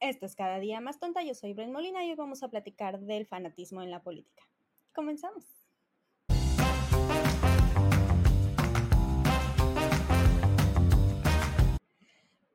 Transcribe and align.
Esto 0.00 0.24
es 0.24 0.34
Cada 0.34 0.58
Día 0.60 0.80
Más 0.80 0.98
Tonta, 0.98 1.22
yo 1.22 1.34
soy 1.34 1.52
Bren 1.52 1.72
Molina 1.72 2.02
y 2.02 2.08
hoy 2.08 2.16
vamos 2.16 2.42
a 2.42 2.48
platicar 2.48 3.00
del 3.00 3.26
fanatismo 3.26 3.82
en 3.82 3.90
la 3.90 4.02
política. 4.02 4.42
Comenzamos. 4.94 5.44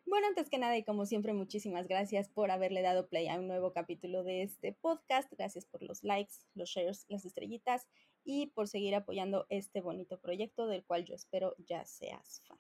Bueno, 0.08 0.26
antes 0.28 0.50
que 0.50 0.58
nada 0.58 0.76
y 0.76 0.84
como 0.84 1.06
siempre, 1.06 1.34
muchísimas 1.34 1.88
gracias 1.88 2.30
por 2.30 2.50
haberle 2.50 2.82
dado 2.82 3.08
play 3.10 3.28
a 3.28 3.36
un 3.36 3.48
nuevo 3.48 3.74
capítulo 3.74 4.24
de 4.24 4.42
este 4.42 4.74
podcast. 4.74 5.32
Gracias 5.32 5.68
por 5.68 5.84
los 5.84 6.04
likes, 6.04 6.34
los 6.56 6.72
shares, 6.72 7.06
las 7.10 7.26
estrellitas 7.26 7.88
y 8.24 8.48
por 8.48 8.68
seguir 8.68 8.96
apoyando 8.96 9.46
este 9.50 9.82
bonito 9.82 10.20
proyecto 10.20 10.66
del 10.66 10.84
cual 10.84 11.06
yo 11.06 11.14
espero 11.14 11.54
ya 11.60 11.86
seas 11.86 12.42
fan. 12.48 12.58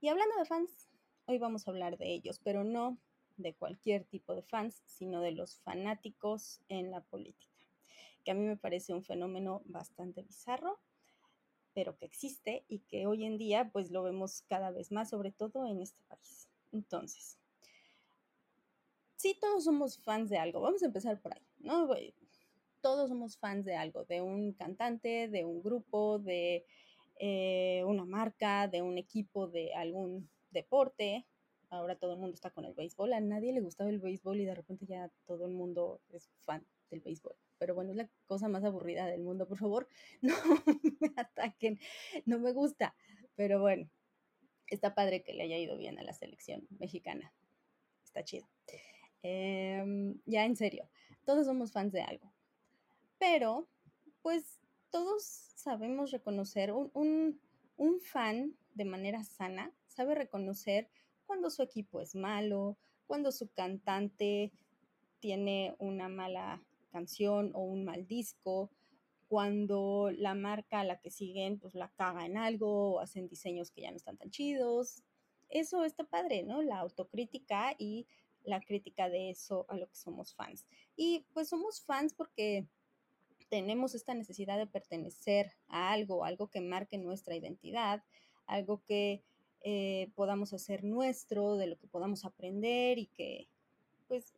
Y 0.00 0.08
hablando 0.08 0.38
de 0.38 0.46
fans, 0.46 0.88
hoy 1.26 1.36
vamos 1.36 1.68
a 1.68 1.70
hablar 1.70 1.98
de 1.98 2.14
ellos, 2.14 2.40
pero 2.42 2.64
no 2.64 2.98
de 3.38 3.54
cualquier 3.54 4.04
tipo 4.04 4.34
de 4.34 4.42
fans, 4.42 4.82
sino 4.86 5.20
de 5.20 5.32
los 5.32 5.58
fanáticos 5.60 6.60
en 6.68 6.90
la 6.90 7.00
política, 7.00 7.66
que 8.24 8.32
a 8.32 8.34
mí 8.34 8.44
me 8.44 8.56
parece 8.56 8.92
un 8.92 9.04
fenómeno 9.04 9.62
bastante 9.64 10.22
bizarro, 10.22 10.78
pero 11.72 11.96
que 11.96 12.06
existe 12.06 12.64
y 12.68 12.80
que 12.80 13.06
hoy 13.06 13.24
en 13.24 13.38
día 13.38 13.70
pues 13.72 13.90
lo 13.90 14.02
vemos 14.02 14.42
cada 14.48 14.70
vez 14.70 14.90
más, 14.90 15.10
sobre 15.10 15.30
todo 15.30 15.66
en 15.66 15.80
este 15.80 16.02
país. 16.08 16.48
Entonces, 16.72 17.38
sí 19.16 19.36
todos 19.40 19.64
somos 19.64 19.98
fans 19.98 20.30
de 20.30 20.38
algo, 20.38 20.60
vamos 20.60 20.82
a 20.82 20.86
empezar 20.86 21.20
por 21.20 21.34
ahí, 21.34 21.46
¿no? 21.58 21.88
Todos 22.80 23.08
somos 23.08 23.36
fans 23.36 23.64
de 23.64 23.74
algo, 23.74 24.04
de 24.04 24.20
un 24.20 24.52
cantante, 24.52 25.28
de 25.28 25.44
un 25.44 25.62
grupo, 25.62 26.18
de 26.18 26.64
eh, 27.18 27.82
una 27.86 28.04
marca, 28.04 28.68
de 28.68 28.82
un 28.82 28.98
equipo, 28.98 29.48
de 29.48 29.74
algún 29.74 30.30
deporte, 30.50 31.26
ahora 31.70 31.96
todo 31.96 32.14
el 32.14 32.18
mundo 32.18 32.34
está 32.34 32.50
con 32.50 32.64
el 32.64 32.74
béisbol, 32.74 33.12
a 33.12 33.20
nadie 33.20 33.52
le 33.52 33.60
gustaba 33.60 33.90
el 33.90 33.98
béisbol 33.98 34.40
y 34.40 34.44
de 34.44 34.54
repente 34.54 34.86
ya 34.86 35.10
todo 35.26 35.46
el 35.46 35.52
mundo 35.52 36.00
es 36.10 36.30
fan 36.40 36.66
del 36.90 37.00
béisbol. 37.00 37.36
Pero 37.58 37.74
bueno, 37.74 37.90
es 37.90 37.96
la 37.96 38.08
cosa 38.26 38.48
más 38.48 38.64
aburrida 38.64 39.06
del 39.06 39.22
mundo, 39.22 39.46
por 39.46 39.58
favor, 39.58 39.88
no 40.22 40.34
me 41.00 41.12
ataquen, 41.16 41.78
no 42.24 42.38
me 42.38 42.52
gusta, 42.52 42.94
pero 43.34 43.60
bueno, 43.60 43.90
está 44.66 44.94
padre 44.94 45.22
que 45.22 45.34
le 45.34 45.44
haya 45.44 45.58
ido 45.58 45.76
bien 45.76 45.98
a 45.98 46.02
la 46.02 46.12
selección 46.12 46.66
mexicana, 46.78 47.32
está 48.04 48.24
chido. 48.24 48.48
Em, 49.22 50.20
ya 50.24 50.44
en 50.44 50.56
serio, 50.56 50.88
todos 51.24 51.46
somos 51.46 51.72
fans 51.72 51.92
de 51.92 52.02
algo, 52.02 52.32
pero 53.18 53.68
pues 54.22 54.60
todos 54.90 55.24
sabemos 55.24 56.12
reconocer 56.12 56.72
un, 56.72 57.40
un 57.76 58.00
fan 58.00 58.56
de 58.74 58.84
manera 58.84 59.24
sana, 59.24 59.72
sabe 59.86 60.14
reconocer 60.14 60.88
cuando 61.28 61.50
su 61.50 61.62
equipo 61.62 62.00
es 62.00 62.14
malo, 62.14 62.78
cuando 63.06 63.30
su 63.30 63.52
cantante 63.52 64.50
tiene 65.20 65.76
una 65.78 66.08
mala 66.08 66.64
canción 66.90 67.52
o 67.54 67.60
un 67.60 67.84
mal 67.84 68.06
disco, 68.06 68.70
cuando 69.28 70.10
la 70.10 70.34
marca 70.34 70.80
a 70.80 70.84
la 70.84 70.98
que 71.00 71.10
siguen 71.10 71.58
pues 71.58 71.74
la 71.74 71.90
caga 71.90 72.24
en 72.24 72.38
algo 72.38 72.94
o 72.94 73.00
hacen 73.00 73.28
diseños 73.28 73.70
que 73.70 73.82
ya 73.82 73.90
no 73.90 73.98
están 73.98 74.16
tan 74.16 74.30
chidos. 74.30 75.02
Eso 75.50 75.84
está 75.84 76.04
padre, 76.04 76.44
¿no? 76.44 76.62
La 76.62 76.78
autocrítica 76.78 77.74
y 77.78 78.06
la 78.42 78.62
crítica 78.62 79.10
de 79.10 79.28
eso 79.28 79.66
a 79.68 79.76
lo 79.76 79.86
que 79.86 79.96
somos 79.96 80.34
fans. 80.34 80.66
Y 80.96 81.26
pues 81.34 81.50
somos 81.50 81.82
fans 81.82 82.14
porque 82.14 82.66
tenemos 83.50 83.94
esta 83.94 84.14
necesidad 84.14 84.56
de 84.56 84.66
pertenecer 84.66 85.52
a 85.68 85.92
algo, 85.92 86.24
algo 86.24 86.48
que 86.48 86.62
marque 86.62 86.96
nuestra 86.96 87.36
identidad, 87.36 88.02
algo 88.46 88.82
que 88.84 89.22
eh, 89.70 90.10
podamos 90.14 90.54
hacer 90.54 90.82
nuestro, 90.82 91.56
de 91.56 91.66
lo 91.66 91.78
que 91.78 91.86
podamos 91.86 92.24
aprender 92.24 92.96
y 92.96 93.04
que, 93.04 93.50
pues, 94.06 94.32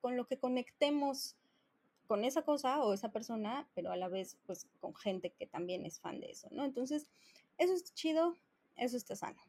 con 0.00 0.16
lo 0.16 0.26
que 0.26 0.40
conectemos 0.40 1.36
con 2.08 2.24
esa 2.24 2.42
cosa 2.42 2.82
o 2.82 2.92
esa 2.92 3.12
persona, 3.12 3.68
pero 3.74 3.92
a 3.92 3.96
la 3.96 4.08
vez, 4.08 4.38
pues, 4.44 4.66
con 4.80 4.92
gente 4.96 5.30
que 5.30 5.46
también 5.46 5.86
es 5.86 6.00
fan 6.00 6.18
de 6.18 6.32
eso, 6.32 6.48
¿no? 6.50 6.64
Entonces, 6.64 7.06
eso 7.58 7.72
es 7.74 7.94
chido, 7.94 8.36
eso 8.74 8.96
está 8.96 9.14
sano. 9.14 9.40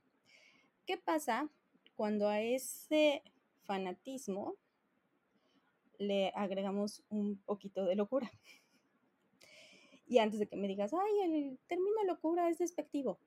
¿Qué 0.86 0.98
pasa 0.98 1.50
cuando 1.96 2.28
a 2.28 2.40
ese 2.40 3.24
fanatismo 3.64 4.54
le 5.98 6.32
agregamos 6.36 7.02
un 7.10 7.38
poquito 7.38 7.86
de 7.86 7.96
locura? 7.96 8.32
Y 10.06 10.20
antes 10.20 10.38
de 10.38 10.46
que 10.46 10.58
me 10.58 10.68
digas, 10.68 10.94
ay, 10.94 11.22
el 11.24 11.60
término 11.66 12.04
locura 12.04 12.50
es 12.50 12.60
despectivo. 12.60 13.18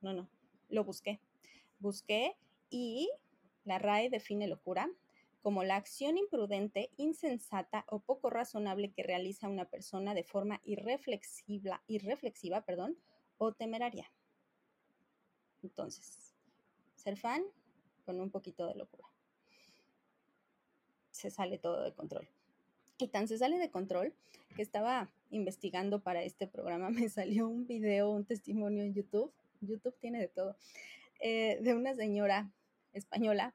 No, 0.00 0.12
no, 0.12 0.28
lo 0.68 0.82
busqué 0.82 1.20
busqué 1.84 2.34
y 2.70 3.10
la 3.64 3.78
RAE 3.78 4.10
define 4.10 4.48
locura 4.48 4.90
como 5.42 5.62
la 5.62 5.76
acción 5.76 6.16
imprudente, 6.16 6.90
insensata 6.96 7.84
o 7.90 8.00
poco 8.00 8.30
razonable 8.30 8.92
que 8.92 9.02
realiza 9.02 9.46
una 9.46 9.66
persona 9.66 10.14
de 10.14 10.24
forma 10.24 10.58
irreflexiva, 10.64 11.82
irreflexiva 11.86 12.62
perdón, 12.62 12.96
o 13.36 13.52
temeraria. 13.52 14.10
Entonces, 15.62 16.34
ser 16.94 17.18
fan 17.18 17.44
con 18.06 18.20
un 18.20 18.30
poquito 18.30 18.66
de 18.66 18.74
locura. 18.74 19.06
Se 21.10 21.30
sale 21.30 21.58
todo 21.58 21.82
de 21.82 21.92
control. 21.92 22.26
Y 22.96 23.08
tan 23.08 23.28
se 23.28 23.36
sale 23.36 23.58
de 23.58 23.70
control 23.70 24.14
que 24.56 24.62
estaba 24.62 25.10
investigando 25.30 26.02
para 26.02 26.22
este 26.22 26.46
programa, 26.46 26.88
me 26.90 27.10
salió 27.10 27.48
un 27.48 27.66
video, 27.66 28.10
un 28.10 28.24
testimonio 28.24 28.82
en 28.82 28.94
YouTube. 28.94 29.30
YouTube 29.60 29.96
tiene 30.00 30.20
de 30.20 30.28
todo. 30.28 30.56
Eh, 31.26 31.56
de 31.62 31.72
una 31.72 31.94
señora 31.94 32.52
española 32.92 33.54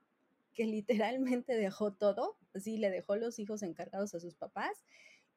que 0.55 0.65
literalmente 0.65 1.53
dejó 1.55 1.93
todo, 1.93 2.35
así 2.55 2.77
le 2.77 2.89
dejó 2.89 3.15
los 3.15 3.37
hijos 3.37 3.61
encargados 3.61 4.15
a 4.15 4.19
sus 4.19 4.33
papás 4.33 4.83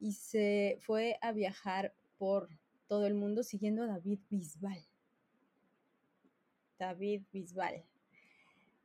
y 0.00 0.12
se 0.12 0.78
fue 0.80 1.18
a 1.20 1.32
viajar 1.32 1.94
por 2.16 2.48
todo 2.86 3.06
el 3.06 3.12
mundo 3.12 3.42
siguiendo 3.42 3.82
a 3.82 3.86
David 3.86 4.20
Bisbal. 4.30 4.82
David 6.78 7.24
Bisbal. 7.34 7.84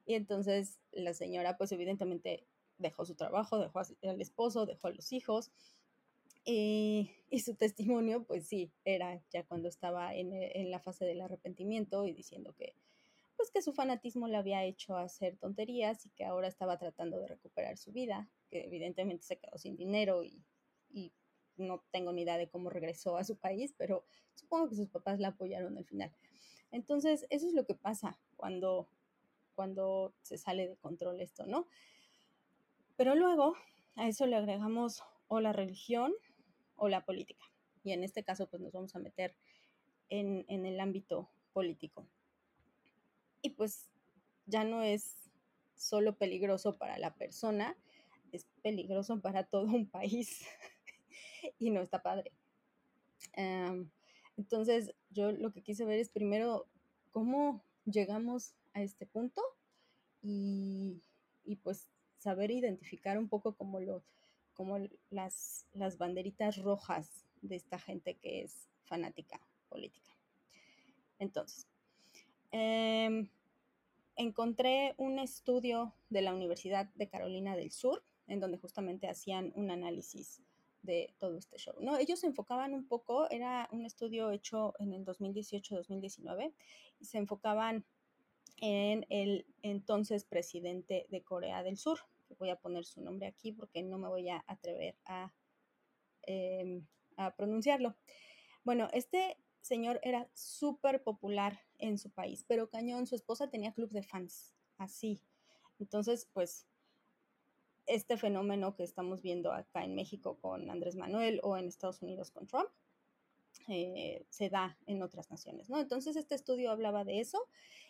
Y 0.05 0.15
entonces 0.15 0.81
la 0.91 1.13
señora, 1.13 1.55
pues 1.55 1.71
evidentemente 1.71 2.45
dejó 2.77 3.05
su 3.05 3.15
trabajo, 3.15 3.59
dejó 3.59 3.79
al 3.79 4.19
esposo, 4.19 4.65
dejó 4.65 4.87
a 4.87 4.91
los 4.91 5.13
hijos. 5.13 5.53
y 6.43 7.09
su 7.45 7.55
testimonio, 7.55 8.25
pues 8.25 8.45
sí, 8.45 8.73
era 8.83 9.21
ya 9.31 9.45
cuando 9.45 9.69
estaba 9.69 10.13
en, 10.13 10.33
en 10.33 10.69
la 10.69 10.81
fase 10.81 11.05
del 11.05 11.21
arrepentimiento 11.21 12.05
y 12.05 12.11
diciendo 12.11 12.53
que, 12.53 12.75
pues 13.37 13.51
que 13.51 13.61
su 13.61 13.71
fanatismo 13.71 14.27
le 14.27 14.35
había 14.35 14.63
hecho 14.65 14.97
hacer 14.97 15.37
tonterías 15.37 16.05
y 16.07 16.09
que 16.09 16.25
ahora 16.25 16.47
estaba 16.47 16.77
tratando 16.77 17.19
de 17.19 17.27
recuperar 17.27 17.77
su 17.77 17.91
vida, 17.93 18.27
que 18.49 18.65
evidentemente 18.65 19.23
se 19.23 19.37
quedó 19.37 19.57
sin 19.57 19.77
dinero 19.77 20.23
y, 20.23 20.43
no 21.57 21.83
tengo 21.89 22.13
ni 22.13 22.21
idea 22.21 22.37
de 22.37 22.49
cómo 22.49 22.69
regresó 22.69 23.17
a 23.17 23.23
su 23.23 23.35
país, 23.35 23.73
pero 23.75 24.05
supongo 24.35 24.69
que 24.69 24.75
sus 24.75 24.89
papás 24.89 25.19
la 25.19 25.29
apoyaron 25.29 25.75
al 25.75 25.85
final. 25.85 26.13
Entonces, 26.69 27.25
eso 27.31 27.47
es 27.47 27.53
lo 27.53 27.65
que 27.65 27.73
pasa 27.73 28.19
cuando, 28.35 28.87
cuando 29.55 30.13
se 30.21 30.37
sale 30.37 30.67
de 30.67 30.75
control 30.75 31.19
esto, 31.19 31.47
¿no? 31.47 31.65
Pero 32.95 33.15
luego 33.15 33.55
a 33.95 34.07
eso 34.07 34.27
le 34.27 34.35
agregamos 34.35 35.01
o 35.27 35.39
la 35.39 35.51
religión 35.51 36.13
o 36.75 36.89
la 36.89 37.03
política. 37.05 37.45
Y 37.83 37.91
en 37.91 38.03
este 38.03 38.23
caso, 38.23 38.47
pues 38.47 38.61
nos 38.61 38.73
vamos 38.73 38.95
a 38.95 38.99
meter 38.99 39.35
en, 40.09 40.45
en 40.49 40.67
el 40.67 40.79
ámbito 40.79 41.27
político 41.53 42.07
y 43.47 43.49
pues 43.49 43.89
ya 44.45 44.65
no 44.65 44.83
es 44.83 45.31
solo 45.75 46.17
peligroso 46.17 46.77
para 46.77 46.97
la 46.97 47.15
persona, 47.15 47.77
es 48.33 48.45
peligroso 48.61 49.21
para 49.21 49.45
todo 49.45 49.67
un 49.73 49.89
país 49.89 50.45
y 51.59 51.69
no 51.71 51.81
está 51.81 52.03
padre. 52.03 52.31
entonces 54.37 54.93
yo 55.11 55.31
lo 55.31 55.51
que 55.53 55.61
quise 55.61 55.85
ver 55.85 55.99
es 55.99 56.09
primero 56.09 56.67
cómo 57.11 57.63
llegamos 57.85 58.53
a 58.73 58.81
este 58.81 59.05
punto 59.05 59.41
y, 60.21 61.01
pues 61.63 61.87
saber 62.17 62.51
identificar 62.51 63.17
un 63.17 63.29
poco 63.29 63.55
como, 63.55 63.79
como 64.53 64.79
las, 65.09 65.65
las 65.73 65.97
banderitas 65.97 66.57
rojas 66.57 67.23
de 67.41 67.55
esta 67.55 67.79
gente 67.79 68.15
que 68.15 68.41
es 68.41 68.67
fanática 68.83 69.39
política. 69.69 70.11
Entonces, 71.19 71.67
Em, 72.51 73.27
encontré 74.17 74.95
un 74.97 75.19
estudio 75.19 75.93
de 76.09 76.21
la 76.21 76.33
Universidad 76.33 76.87
de 76.95 77.07
Carolina 77.07 77.55
del 77.55 77.71
Sur, 77.71 78.03
en 78.27 78.39
donde 78.39 78.57
justamente 78.57 79.07
hacían 79.07 79.53
un 79.55 79.71
análisis 79.71 80.41
de 80.81 81.13
todo 81.17 81.37
este 81.37 81.57
show. 81.57 81.75
¿no? 81.79 81.97
Ellos 81.97 82.19
se 82.19 82.27
enfocaban 82.27 82.73
un 82.73 82.87
poco, 82.87 83.29
era 83.29 83.69
un 83.71 83.85
estudio 83.85 84.31
hecho 84.31 84.73
en 84.79 84.93
el 84.93 85.05
2018-2019, 85.05 86.53
y 86.99 87.05
se 87.05 87.17
enfocaban 87.17 87.85
en 88.59 89.05
el 89.09 89.45
entonces 89.61 90.25
presidente 90.25 91.05
de 91.09 91.23
Corea 91.23 91.63
del 91.63 91.77
Sur, 91.77 91.99
voy 92.37 92.49
a 92.49 92.59
poner 92.59 92.85
su 92.85 93.01
nombre 93.01 93.27
aquí 93.27 93.51
porque 93.51 93.83
no 93.83 93.97
me 93.97 94.07
voy 94.07 94.29
a 94.29 94.43
atrever 94.47 94.95
a, 95.05 95.31
em, 96.23 96.85
a 97.15 97.35
pronunciarlo. 97.35 97.95
Bueno, 98.63 98.89
este 98.93 99.37
señor 99.61 99.99
era 100.03 100.29
súper 100.33 101.03
popular 101.03 101.59
en 101.79 101.97
su 101.97 102.09
país, 102.09 102.43
pero 102.47 102.69
cañón, 102.69 103.07
su 103.07 103.15
esposa 103.15 103.49
tenía 103.49 103.73
club 103.73 103.91
de 103.91 104.03
fans, 104.03 104.55
así. 104.77 105.21
Entonces, 105.79 106.27
pues, 106.33 106.65
este 107.85 108.17
fenómeno 108.17 108.75
que 108.75 108.83
estamos 108.83 109.21
viendo 109.21 109.51
acá 109.53 109.83
en 109.83 109.95
México 109.95 110.37
con 110.41 110.69
Andrés 110.69 110.95
Manuel 110.95 111.39
o 111.43 111.57
en 111.57 111.67
Estados 111.67 112.01
Unidos 112.01 112.31
con 112.31 112.45
Trump. 112.45 112.69
Eh, 113.69 114.25
se 114.29 114.49
da 114.49 114.77
en 114.85 115.01
otras 115.01 115.31
naciones, 115.31 115.69
¿no? 115.69 115.79
Entonces 115.79 116.15
este 116.15 116.35
estudio 116.35 116.69
hablaba 116.69 117.03
de 117.03 117.19
eso 117.19 117.39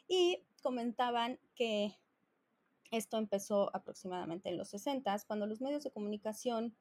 y 0.08 0.44
comentaban 0.62 1.40
que 1.56 1.94
esto 2.90 3.18
empezó 3.18 3.76
aproximadamente 3.76 4.50
en 4.50 4.58
los 4.58 4.70
60, 4.70 5.24
cuando 5.28 5.46
los 5.46 5.60
medios 5.60 5.84
de 5.84 5.92
comunicación 5.92 6.76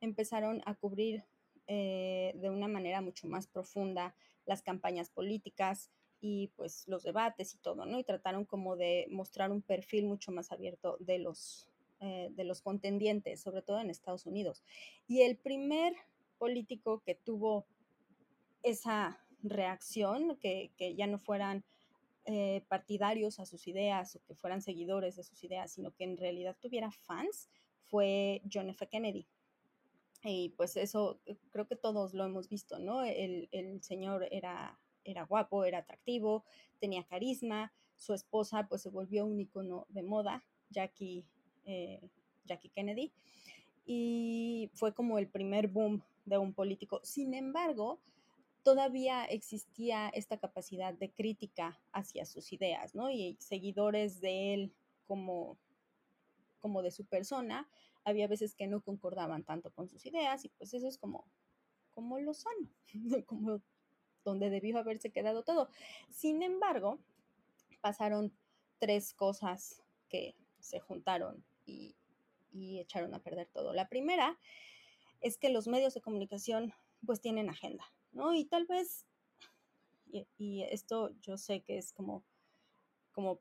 empezaron 0.00 0.62
a 0.64 0.74
cubrir 0.74 1.24
eh, 1.66 2.32
de 2.36 2.50
una 2.50 2.66
manera 2.66 3.02
mucho 3.02 3.28
más 3.28 3.46
profunda 3.46 4.14
las 4.46 4.62
campañas 4.62 5.10
políticas 5.10 5.90
y 6.20 6.48
pues 6.56 6.86
los 6.86 7.02
debates 7.02 7.54
y 7.54 7.58
todo, 7.58 7.86
¿no? 7.86 7.98
Y 7.98 8.04
trataron 8.04 8.44
como 8.44 8.76
de 8.76 9.06
mostrar 9.10 9.50
un 9.50 9.62
perfil 9.62 10.06
mucho 10.06 10.32
más 10.32 10.52
abierto 10.52 10.96
de 11.00 11.18
los, 11.18 11.68
eh, 12.00 12.28
de 12.32 12.44
los 12.44 12.60
contendientes, 12.60 13.40
sobre 13.40 13.62
todo 13.62 13.80
en 13.80 13.90
Estados 13.90 14.26
Unidos. 14.26 14.62
Y 15.08 15.22
el 15.22 15.36
primer 15.36 15.94
político 16.38 17.02
que 17.04 17.14
tuvo 17.14 17.66
esa 18.62 19.24
reacción, 19.42 20.36
que, 20.36 20.70
que 20.76 20.94
ya 20.94 21.06
no 21.06 21.18
fueran 21.18 21.64
eh, 22.26 22.62
partidarios 22.68 23.40
a 23.40 23.46
sus 23.46 23.66
ideas 23.66 24.14
o 24.14 24.22
que 24.24 24.34
fueran 24.34 24.60
seguidores 24.60 25.16
de 25.16 25.24
sus 25.24 25.42
ideas, 25.42 25.72
sino 25.72 25.90
que 25.92 26.04
en 26.04 26.18
realidad 26.18 26.56
tuviera 26.60 26.90
fans, 26.90 27.48
fue 27.88 28.42
John 28.52 28.68
F. 28.68 28.86
Kennedy. 28.86 29.26
Y 30.22 30.50
pues 30.50 30.76
eso 30.76 31.18
eh, 31.24 31.36
creo 31.50 31.66
que 31.66 31.76
todos 31.76 32.12
lo 32.12 32.24
hemos 32.24 32.50
visto, 32.50 32.78
¿no? 32.78 33.02
El, 33.02 33.48
el 33.52 33.82
señor 33.82 34.28
era, 34.30 34.78
era 35.04 35.24
guapo, 35.24 35.64
era 35.64 35.78
atractivo, 35.78 36.44
tenía 36.78 37.04
carisma, 37.04 37.72
su 37.96 38.14
esposa 38.14 38.66
pues 38.68 38.82
se 38.82 38.88
volvió 38.88 39.26
un 39.26 39.40
icono 39.40 39.86
de 39.88 40.02
moda, 40.02 40.44
Jackie, 40.70 41.26
eh, 41.64 42.00
Jackie 42.44 42.70
Kennedy, 42.70 43.12
y 43.86 44.70
fue 44.74 44.94
como 44.94 45.18
el 45.18 45.28
primer 45.28 45.68
boom 45.68 46.02
de 46.24 46.38
un 46.38 46.54
político. 46.54 47.00
Sin 47.02 47.34
embargo, 47.34 48.00
todavía 48.62 49.24
existía 49.24 50.08
esta 50.10 50.38
capacidad 50.38 50.94
de 50.94 51.10
crítica 51.10 51.80
hacia 51.92 52.24
sus 52.24 52.52
ideas, 52.52 52.94
¿no? 52.94 53.10
Y 53.10 53.36
seguidores 53.40 54.20
de 54.20 54.54
él 54.54 54.72
como, 55.06 55.58
como 56.60 56.82
de 56.82 56.90
su 56.90 57.04
persona, 57.04 57.68
había 58.04 58.28
veces 58.28 58.54
que 58.54 58.66
no 58.66 58.80
concordaban 58.80 59.44
tanto 59.44 59.70
con 59.72 59.88
sus 59.88 60.06
ideas 60.06 60.44
y 60.44 60.48
pues 60.50 60.72
eso 60.74 60.88
es 60.88 60.98
como, 60.98 61.26
como 61.92 62.18
lo 62.18 62.34
sano, 62.34 62.70
como 63.26 63.60
donde 64.24 64.50
debió 64.50 64.78
haberse 64.78 65.10
quedado 65.10 65.42
todo. 65.42 65.68
Sin 66.10 66.42
embargo, 66.42 66.98
pasaron 67.80 68.32
tres 68.78 69.14
cosas 69.14 69.82
que 70.08 70.34
se 70.58 70.80
juntaron 70.80 71.44
y, 71.66 71.94
y 72.52 72.80
echaron 72.80 73.14
a 73.14 73.22
perder 73.22 73.48
todo. 73.48 73.72
La 73.72 73.88
primera 73.88 74.38
es 75.20 75.38
que 75.38 75.50
los 75.50 75.68
medios 75.68 75.94
de 75.94 76.00
comunicación 76.00 76.72
pues 77.04 77.20
tienen 77.20 77.48
agenda, 77.48 77.84
¿no? 78.12 78.34
Y 78.34 78.44
tal 78.44 78.66
vez, 78.66 79.06
y, 80.38 80.62
esto 80.64 81.10
yo 81.20 81.36
sé 81.36 81.60
que 81.60 81.78
es 81.78 81.92
como, 81.92 82.24
como 83.12 83.40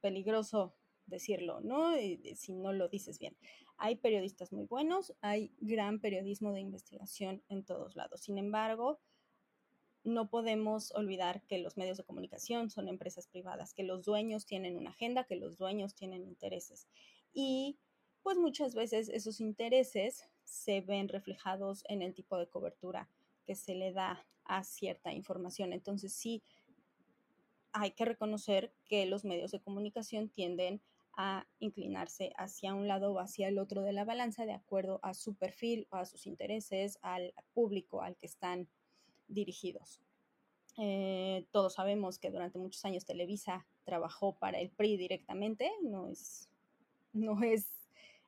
peligroso 0.00 0.74
decirlo, 1.06 1.60
¿no? 1.60 1.94
Si 2.36 2.52
no 2.52 2.72
lo 2.72 2.88
dices 2.88 3.18
bien. 3.18 3.36
Hay 3.82 3.96
periodistas 3.96 4.52
muy 4.52 4.66
buenos, 4.66 5.14
hay 5.22 5.54
gran 5.58 6.00
periodismo 6.00 6.52
de 6.52 6.60
investigación 6.60 7.42
en 7.48 7.64
todos 7.64 7.96
lados. 7.96 8.20
Sin 8.20 8.36
embargo, 8.36 9.00
no 10.04 10.28
podemos 10.28 10.92
olvidar 10.92 11.42
que 11.46 11.56
los 11.56 11.78
medios 11.78 11.96
de 11.96 12.04
comunicación 12.04 12.68
son 12.68 12.88
empresas 12.88 13.26
privadas, 13.26 13.72
que 13.72 13.82
los 13.82 14.04
dueños 14.04 14.44
tienen 14.44 14.76
una 14.76 14.90
agenda, 14.90 15.24
que 15.24 15.36
los 15.36 15.56
dueños 15.56 15.94
tienen 15.94 16.26
intereses. 16.26 16.88
Y 17.32 17.78
pues 18.22 18.36
muchas 18.36 18.74
veces 18.74 19.08
esos 19.08 19.40
intereses 19.40 20.28
se 20.44 20.82
ven 20.82 21.08
reflejados 21.08 21.82
en 21.88 22.02
el 22.02 22.12
tipo 22.12 22.36
de 22.36 22.48
cobertura 22.48 23.08
que 23.46 23.54
se 23.54 23.74
le 23.74 23.92
da 23.94 24.26
a 24.44 24.62
cierta 24.62 25.14
información. 25.14 25.72
Entonces 25.72 26.12
sí 26.12 26.42
hay 27.72 27.92
que 27.92 28.04
reconocer 28.04 28.74
que 28.84 29.06
los 29.06 29.24
medios 29.24 29.52
de 29.52 29.60
comunicación 29.62 30.28
tienden 30.28 30.82
a 31.22 31.46
inclinarse 31.58 32.32
hacia 32.38 32.72
un 32.72 32.88
lado 32.88 33.12
o 33.12 33.18
hacia 33.18 33.48
el 33.48 33.58
otro 33.58 33.82
de 33.82 33.92
la 33.92 34.06
balanza 34.06 34.46
de 34.46 34.54
acuerdo 34.54 35.00
a 35.02 35.12
su 35.12 35.34
perfil 35.34 35.86
o 35.90 35.96
a 35.96 36.06
sus 36.06 36.26
intereses, 36.26 36.98
al 37.02 37.34
público 37.52 38.00
al 38.00 38.16
que 38.16 38.24
están 38.24 38.68
dirigidos. 39.28 40.00
Eh, 40.78 41.44
todos 41.50 41.74
sabemos 41.74 42.18
que 42.18 42.30
durante 42.30 42.58
muchos 42.58 42.82
años 42.86 43.04
Televisa 43.04 43.66
trabajó 43.84 44.38
para 44.38 44.60
el 44.60 44.70
PRI 44.70 44.96
directamente, 44.96 45.70
no 45.82 46.08
es, 46.08 46.48
no 47.12 47.42
es 47.42 47.66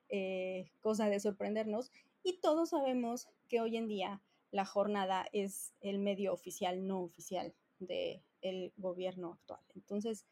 eh, 0.09 0.69
cosa 0.79 1.09
de 1.09 1.19
sorprendernos, 1.19 1.91
y 2.21 2.41
todos 2.41 2.69
sabemos 2.69 3.27
que 3.47 3.59
hoy 3.59 3.75
en 3.75 3.87
día 3.87 4.21
la 4.51 4.65
jornada 4.65 5.25
es 5.33 5.73
el 5.81 5.97
medio 5.97 6.31
oficial, 6.31 6.85
no 6.85 7.01
oficial 7.01 7.55
del 7.79 8.71
gobierno 8.77 9.33
actual. 9.33 9.61
Entonces, 9.73 10.27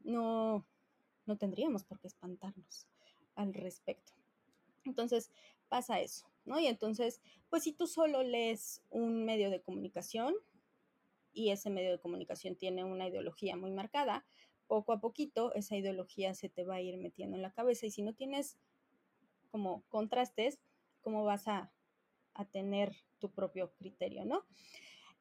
no, 0.00 0.66
no 1.26 1.36
tendríamos 1.36 1.84
por 1.84 2.00
qué 2.00 2.08
espantarnos 2.08 2.86
al 3.34 3.54
respecto. 3.54 4.12
Entonces, 4.84 5.30
pasa 5.68 6.00
eso, 6.00 6.26
¿no? 6.44 6.58
Y 6.60 6.66
entonces, 6.66 7.20
pues 7.48 7.62
si 7.62 7.72
tú 7.72 7.86
solo 7.86 8.22
lees 8.22 8.82
un 8.90 9.24
medio 9.24 9.50
de 9.50 9.62
comunicación 9.62 10.34
y 11.32 11.50
ese 11.50 11.70
medio 11.70 11.90
de 11.90 12.00
comunicación 12.00 12.56
tiene 12.56 12.84
una 12.84 13.08
ideología 13.08 13.56
muy 13.56 13.70
marcada, 13.70 14.24
poco 14.66 14.92
a 14.92 15.00
poquito 15.00 15.52
esa 15.54 15.76
ideología 15.76 16.34
se 16.34 16.48
te 16.48 16.64
va 16.64 16.76
a 16.76 16.80
ir 16.80 16.96
metiendo 16.98 17.36
en 17.36 17.42
la 17.42 17.52
cabeza 17.52 17.86
y 17.86 17.90
si 17.90 18.02
no 18.02 18.14
tienes 18.14 18.58
como 19.50 19.82
contrastes, 19.88 20.60
cómo 21.00 21.24
vas 21.24 21.46
a, 21.46 21.70
tener 22.50 22.96
tu 23.18 23.30
propio 23.30 23.74
criterio, 23.74 24.24
¿no? 24.24 24.46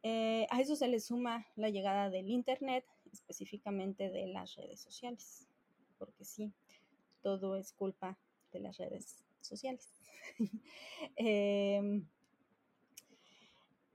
Eh, 0.01 0.48
a 0.50 0.62
eso 0.62 0.77
se 0.77 0.88
le 0.88 1.01
suma 1.01 1.45
la 1.57 1.69
llegada 1.69 2.09
del 2.09 2.30
Internet, 2.30 2.86
específicamente 3.12 4.09
de 4.09 4.27
las 4.27 4.56
redes 4.56 4.80
sociales, 4.80 5.50
porque 6.01 6.25
sí, 6.25 6.51
todo 7.21 7.56
es 7.57 7.74
culpa 7.74 8.18
de 8.51 8.59
las 8.59 8.77
redes 8.80 9.24
sociales. 9.42 9.88
Em, 11.15 12.07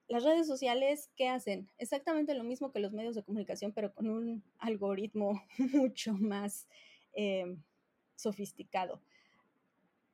las 0.06 0.22
redes 0.22 0.46
sociales, 0.46 1.10
¿qué 1.16 1.28
hacen? 1.28 1.68
Exactamente 1.78 2.32
lo 2.34 2.44
mismo 2.44 2.70
que 2.70 2.78
los 2.78 2.92
medios 2.92 3.16
de 3.16 3.24
comunicación, 3.24 3.72
pero 3.72 3.92
con 3.92 4.08
un 4.08 4.44
algoritmo 4.58 5.42
mucho 5.58 6.12
más 6.14 6.68
em, 7.12 7.60
sofisticado 8.14 9.00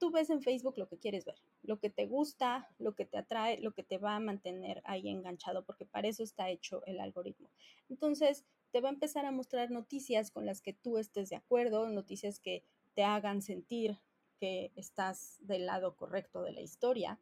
tú 0.02 0.10
ves 0.10 0.30
en 0.30 0.42
Facebook 0.42 0.76
lo 0.78 0.88
que 0.88 0.98
quieres 0.98 1.24
ver, 1.24 1.36
lo 1.62 1.78
que 1.78 1.88
te 1.88 2.06
gusta, 2.06 2.68
lo 2.80 2.96
que 2.96 3.04
te 3.04 3.18
atrae, 3.18 3.60
lo 3.60 3.70
que 3.70 3.84
te 3.84 3.98
va 3.98 4.16
a 4.16 4.18
mantener 4.18 4.82
ahí 4.84 5.08
enganchado, 5.08 5.64
porque 5.64 5.86
para 5.86 6.08
eso 6.08 6.24
está 6.24 6.50
hecho 6.50 6.84
el 6.86 6.98
algoritmo. 6.98 7.48
Entonces, 7.88 8.44
te 8.72 8.80
va 8.80 8.88
a 8.88 8.92
empezar 8.92 9.26
a 9.26 9.30
mostrar 9.30 9.70
noticias 9.70 10.30
con 10.30 10.46
las 10.46 10.62
que 10.62 10.72
tú 10.72 10.98
estés 10.98 11.28
de 11.28 11.36
acuerdo, 11.36 11.88
noticias 11.88 12.40
que 12.40 12.64
te 12.94 13.04
hagan 13.04 13.42
sentir 13.42 14.00
que 14.40 14.72
estás 14.74 15.36
del 15.40 15.66
lado 15.66 15.94
correcto 15.94 16.42
de 16.42 16.52
la 16.52 16.62
historia 16.62 17.20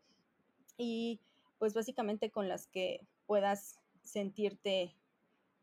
y 0.78 1.20
pues 1.58 1.74
básicamente 1.74 2.30
con 2.30 2.48
las 2.48 2.66
que 2.68 3.06
puedas 3.26 3.78
sentirte 4.02 4.96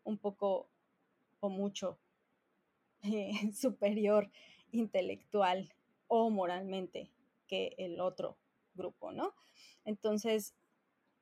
un 0.03 0.17
poco 0.17 0.69
o 1.39 1.49
mucho 1.49 1.99
superior 3.53 4.29
intelectual 4.71 5.73
o 6.07 6.29
moralmente 6.29 7.11
que 7.47 7.73
el 7.77 7.99
otro 8.01 8.37
grupo, 8.75 9.11
¿no? 9.11 9.33
Entonces, 9.85 10.53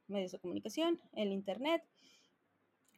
medios 0.08 0.32
de 0.32 0.40
comunicación, 0.40 1.00
el 1.14 1.32
Internet. 1.32 1.84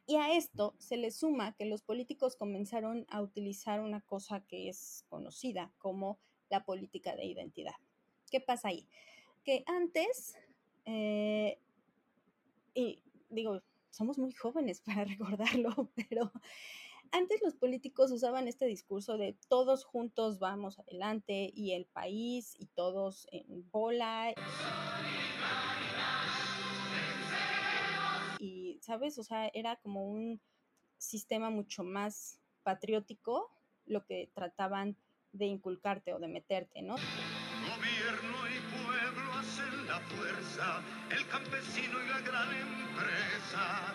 Y 0.08 0.16
a 0.16 0.34
esto 0.34 0.74
se 0.78 0.96
le 0.96 1.10
suma 1.10 1.54
que 1.54 1.66
los 1.66 1.82
políticos 1.82 2.34
comenzaron 2.34 3.04
a 3.10 3.20
utilizar 3.20 3.80
una 3.80 4.00
cosa 4.00 4.40
que 4.40 4.70
es 4.70 5.04
conocida 5.10 5.70
como 5.76 6.18
la 6.48 6.64
política 6.64 7.14
de 7.14 7.26
identidad. 7.26 7.74
¿Qué 8.30 8.40
pasa 8.40 8.68
ahí? 8.68 8.88
Que 9.44 9.64
antes, 9.66 10.34
eh, 10.86 11.58
y 12.72 13.02
digo, 13.28 13.60
somos 13.90 14.16
muy 14.18 14.32
jóvenes 14.32 14.80
para 14.86 15.04
recordarlo, 15.04 15.90
pero 16.08 16.32
antes 17.10 17.42
los 17.42 17.54
políticos 17.54 18.10
usaban 18.10 18.48
este 18.48 18.64
discurso 18.64 19.18
de 19.18 19.36
todos 19.48 19.84
juntos 19.84 20.38
vamos 20.38 20.78
adelante 20.78 21.52
y 21.54 21.72
el 21.72 21.84
país 21.84 22.54
y 22.58 22.64
todos 22.64 23.26
en 23.30 23.70
bola. 23.70 24.32
¿Sabes? 28.88 29.18
O 29.18 29.22
sea, 29.22 29.50
era 29.52 29.76
como 29.76 30.06
un 30.08 30.40
sistema 30.96 31.50
mucho 31.50 31.84
más 31.84 32.40
patriótico 32.62 33.52
lo 33.84 34.06
que 34.06 34.30
trataban 34.34 34.96
de 35.32 35.44
inculcarte 35.44 36.14
o 36.14 36.18
de 36.18 36.28
meterte, 36.28 36.80
¿no? 36.80 36.94
Gobierno 36.94 38.38
y 38.48 38.58
pueblo 38.72 39.32
hacen 39.34 39.86
la 39.86 40.00
fuerza, 40.00 40.82
el 41.10 41.28
campesino 41.28 42.02
y 42.02 42.08
la 42.08 42.20
gran 42.20 42.48
empresa 42.48 43.94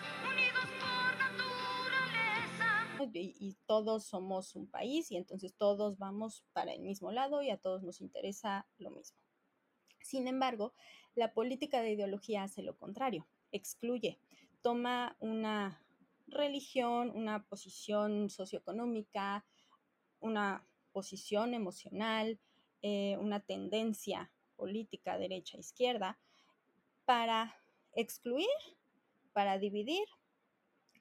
y, 3.12 3.56
todos 3.66 4.06
somos 4.06 4.54
un 4.54 4.66
país 4.66 5.10
y 5.10 5.16
entonces 5.16 5.54
todos 5.54 5.98
vamos 5.98 6.44
para 6.52 6.72
el 6.72 6.80
mismo 6.80 7.12
lado 7.12 7.42
y 7.42 7.50
a 7.50 7.58
todos 7.58 7.82
nos 7.82 8.00
interesa 8.00 8.66
lo 8.78 8.90
mismo. 8.90 9.18
Sin 10.00 10.26
embargo, 10.26 10.72
la 11.14 11.34
política 11.34 11.82
de 11.82 11.92
ideología 11.92 12.44
hace 12.44 12.62
lo 12.62 12.76
contrario, 12.78 13.26
excluye, 13.52 14.18
toma 14.64 15.14
una 15.20 15.78
religión, 16.26 17.12
una 17.14 17.44
posición 17.44 18.30
socioeconómica, 18.30 19.44
una 20.20 20.66
posición 20.90 21.52
emocional, 21.52 22.40
eh, 22.80 23.18
una 23.18 23.40
tendencia 23.40 24.32
política 24.56 25.18
derecha-izquierda 25.18 26.18
para 27.04 27.54
excluir, 27.92 28.48
para 29.34 29.58
dividir 29.58 30.06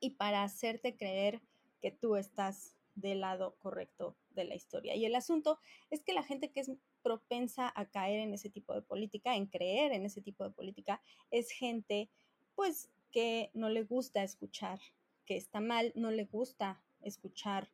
y 0.02 0.10
para 0.10 0.44
hacerte 0.44 0.98
creer 0.98 1.42
que 1.80 1.92
tú 1.92 2.18
estás 2.18 2.76
del 2.96 3.22
lado 3.22 3.56
correcto 3.60 4.18
de 4.32 4.44
la 4.44 4.56
historia. 4.56 4.94
Y 4.96 5.06
el 5.06 5.16
asunto 5.16 5.58
es 5.90 6.04
que 6.04 6.12
la 6.12 6.24
gente 6.24 6.52
que 6.52 6.60
es 6.60 6.72
propensa 7.02 7.72
a 7.74 7.86
caer 7.86 8.20
en 8.20 8.34
ese 8.34 8.50
tipo 8.50 8.74
de 8.74 8.82
política, 8.82 9.38
en 9.38 9.46
creer 9.46 9.94
en 9.94 10.06
ese 10.06 10.22
tipo 10.22 10.44
de 10.44 10.52
política, 10.52 11.02
es 11.32 11.50
gente 11.50 12.10
pues 12.56 12.90
que 13.14 13.52
no 13.54 13.70
le 13.70 13.84
gusta 13.84 14.24
escuchar 14.24 14.80
que 15.26 15.38
está 15.38 15.62
mal, 15.62 15.94
no 15.96 16.12
le 16.12 16.26
gusta 16.26 16.82
escuchar 17.02 17.72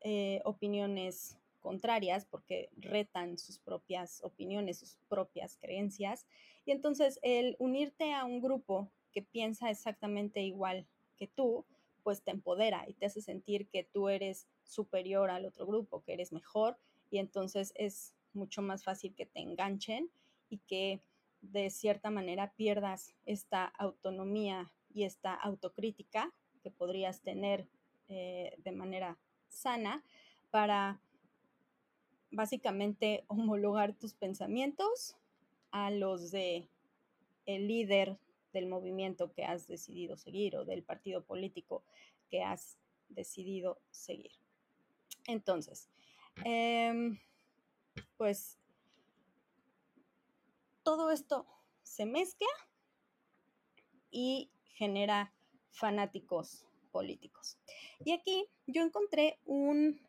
eh, 0.00 0.42
opiniones 0.44 1.38
contrarias 1.60 2.26
porque 2.26 2.70
retan 2.76 3.38
sus 3.38 3.58
propias 3.58 4.22
opiniones, 4.24 4.78
sus 4.78 4.96
propias 5.08 5.56
creencias. 5.56 6.26
Y 6.64 6.72
entonces 6.72 7.18
el 7.22 7.56
unirte 7.58 8.12
a 8.12 8.24
un 8.24 8.42
grupo 8.42 8.90
que 9.12 9.22
piensa 9.22 9.70
exactamente 9.70 10.42
igual 10.42 10.86
que 11.16 11.26
tú, 11.26 11.64
pues 12.02 12.22
te 12.22 12.30
empodera 12.30 12.84
y 12.88 12.94
te 12.94 13.06
hace 13.06 13.20
sentir 13.20 13.68
que 13.68 13.84
tú 13.84 14.08
eres 14.08 14.46
superior 14.64 15.30
al 15.30 15.46
otro 15.46 15.66
grupo, 15.66 16.02
que 16.02 16.14
eres 16.14 16.32
mejor 16.32 16.78
y 17.10 17.18
entonces 17.18 17.72
es 17.76 18.14
mucho 18.32 18.62
más 18.62 18.84
fácil 18.84 19.14
que 19.14 19.26
te 19.26 19.40
enganchen 19.40 20.10
y 20.48 20.58
que 20.58 21.02
de 21.42 21.70
cierta 21.70 22.10
manera 22.10 22.52
pierdas 22.54 23.14
esta 23.24 23.64
autonomía 23.64 24.72
y 24.92 25.04
esta 25.04 25.34
autocrítica 25.34 26.32
que 26.62 26.70
podrías 26.70 27.22
tener 27.22 27.66
eh, 28.08 28.54
de 28.58 28.72
manera 28.72 29.18
sana 29.48 30.04
para 30.50 31.00
básicamente 32.30 33.24
homologar 33.28 33.94
tus 33.94 34.14
pensamientos 34.14 35.16
a 35.70 35.90
los 35.90 36.30
de 36.30 36.68
el 37.46 37.68
líder 37.68 38.18
del 38.52 38.66
movimiento 38.66 39.32
que 39.32 39.44
has 39.44 39.66
decidido 39.66 40.16
seguir 40.16 40.56
o 40.56 40.64
del 40.64 40.82
partido 40.82 41.22
político 41.22 41.84
que 42.28 42.42
has 42.42 42.76
decidido 43.08 43.80
seguir. 43.90 44.32
Entonces, 45.26 45.88
em, 46.44 47.18
pues 48.16 48.58
todo 50.82 51.10
esto 51.10 51.46
se 51.82 52.06
mezcla 52.06 52.48
y 54.10 54.50
genera 54.74 55.32
fanáticos 55.70 56.66
políticos. 56.90 57.58
Y 58.04 58.12
aquí 58.12 58.46
yo 58.66 58.82
encontré 58.82 59.38
un, 59.44 60.00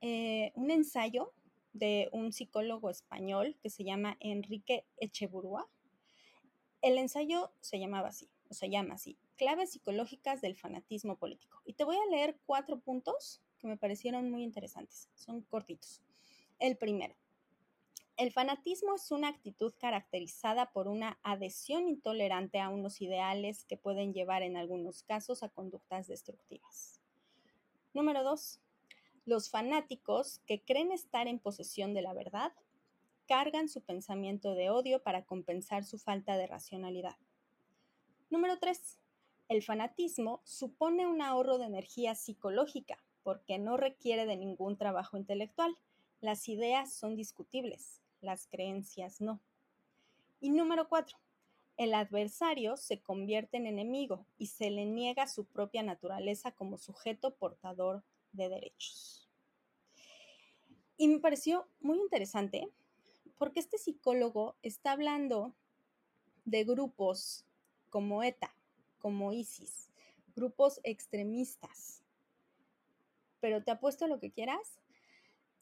eh, 0.00 0.52
un 0.54 0.70
ensayo 0.70 1.32
de 1.72 2.08
un 2.12 2.32
psicólogo 2.32 2.90
español 2.90 3.56
que 3.62 3.70
se 3.70 3.84
llama 3.84 4.16
Enrique 4.20 4.86
Echeburúa. 4.98 5.68
El 6.82 6.98
ensayo 6.98 7.52
se 7.60 7.78
llamaba 7.78 8.08
así, 8.08 8.28
o 8.48 8.54
se 8.54 8.70
llama 8.70 8.94
así, 8.94 9.18
Claves 9.36 9.72
psicológicas 9.72 10.40
del 10.40 10.56
fanatismo 10.56 11.16
político. 11.16 11.60
Y 11.64 11.74
te 11.74 11.84
voy 11.84 11.96
a 11.96 12.10
leer 12.10 12.38
cuatro 12.46 12.78
puntos 12.78 13.42
que 13.58 13.66
me 13.66 13.76
parecieron 13.76 14.30
muy 14.30 14.44
interesantes. 14.44 15.08
Son 15.14 15.42
cortitos. 15.42 16.02
El 16.60 16.76
primero, 16.76 17.16
el 18.16 18.30
fanatismo 18.30 18.94
es 18.94 19.10
una 19.10 19.28
actitud 19.28 19.74
caracterizada 19.78 20.70
por 20.70 20.86
una 20.86 21.18
adhesión 21.24 21.88
intolerante 21.88 22.60
a 22.60 22.68
unos 22.68 23.00
ideales 23.00 23.64
que 23.64 23.76
pueden 23.76 24.14
llevar 24.14 24.42
en 24.42 24.56
algunos 24.56 25.02
casos 25.02 25.42
a 25.42 25.48
conductas 25.48 26.06
destructivas. 26.06 27.00
Número 27.92 28.22
dos, 28.22 28.60
los 29.24 29.50
fanáticos 29.50 30.40
que 30.46 30.62
creen 30.62 30.92
estar 30.92 31.26
en 31.26 31.40
posesión 31.40 31.92
de 31.92 32.02
la 32.02 32.14
verdad 32.14 32.52
cargan 33.26 33.68
su 33.68 33.80
pensamiento 33.80 34.54
de 34.54 34.70
odio 34.70 35.02
para 35.02 35.24
compensar 35.24 35.84
su 35.84 35.98
falta 35.98 36.36
de 36.36 36.46
racionalidad. 36.46 37.16
Número 38.30 38.58
tres, 38.60 39.00
el 39.48 39.62
fanatismo 39.62 40.40
supone 40.44 41.06
un 41.06 41.20
ahorro 41.20 41.58
de 41.58 41.66
energía 41.66 42.14
psicológica 42.14 43.02
porque 43.24 43.58
no 43.58 43.76
requiere 43.76 44.24
de 44.26 44.36
ningún 44.36 44.76
trabajo 44.76 45.16
intelectual. 45.16 45.76
Las 46.20 46.48
ideas 46.48 46.92
son 46.92 47.16
discutibles, 47.16 48.03
las 48.24 48.46
creencias 48.46 49.20
no. 49.20 49.40
Y 50.40 50.50
número 50.50 50.88
cuatro, 50.88 51.18
el 51.76 51.94
adversario 51.94 52.76
se 52.76 53.00
convierte 53.00 53.56
en 53.56 53.66
enemigo 53.66 54.26
y 54.38 54.46
se 54.46 54.70
le 54.70 54.86
niega 54.86 55.26
su 55.26 55.44
propia 55.44 55.82
naturaleza 55.82 56.52
como 56.52 56.78
sujeto 56.78 57.34
portador 57.34 58.04
de 58.32 58.48
derechos. 58.48 59.28
Y 60.96 61.08
me 61.08 61.18
pareció 61.18 61.68
muy 61.80 61.98
interesante 61.98 62.68
porque 63.38 63.60
este 63.60 63.78
psicólogo 63.78 64.56
está 64.62 64.92
hablando 64.92 65.54
de 66.44 66.64
grupos 66.64 67.44
como 67.90 68.22
ETA, 68.22 68.54
como 68.98 69.32
ISIS, 69.32 69.90
grupos 70.36 70.80
extremistas. 70.84 72.02
Pero 73.40 73.62
te 73.62 73.72
apuesto 73.72 74.06
lo 74.06 74.20
que 74.20 74.30
quieras 74.30 74.80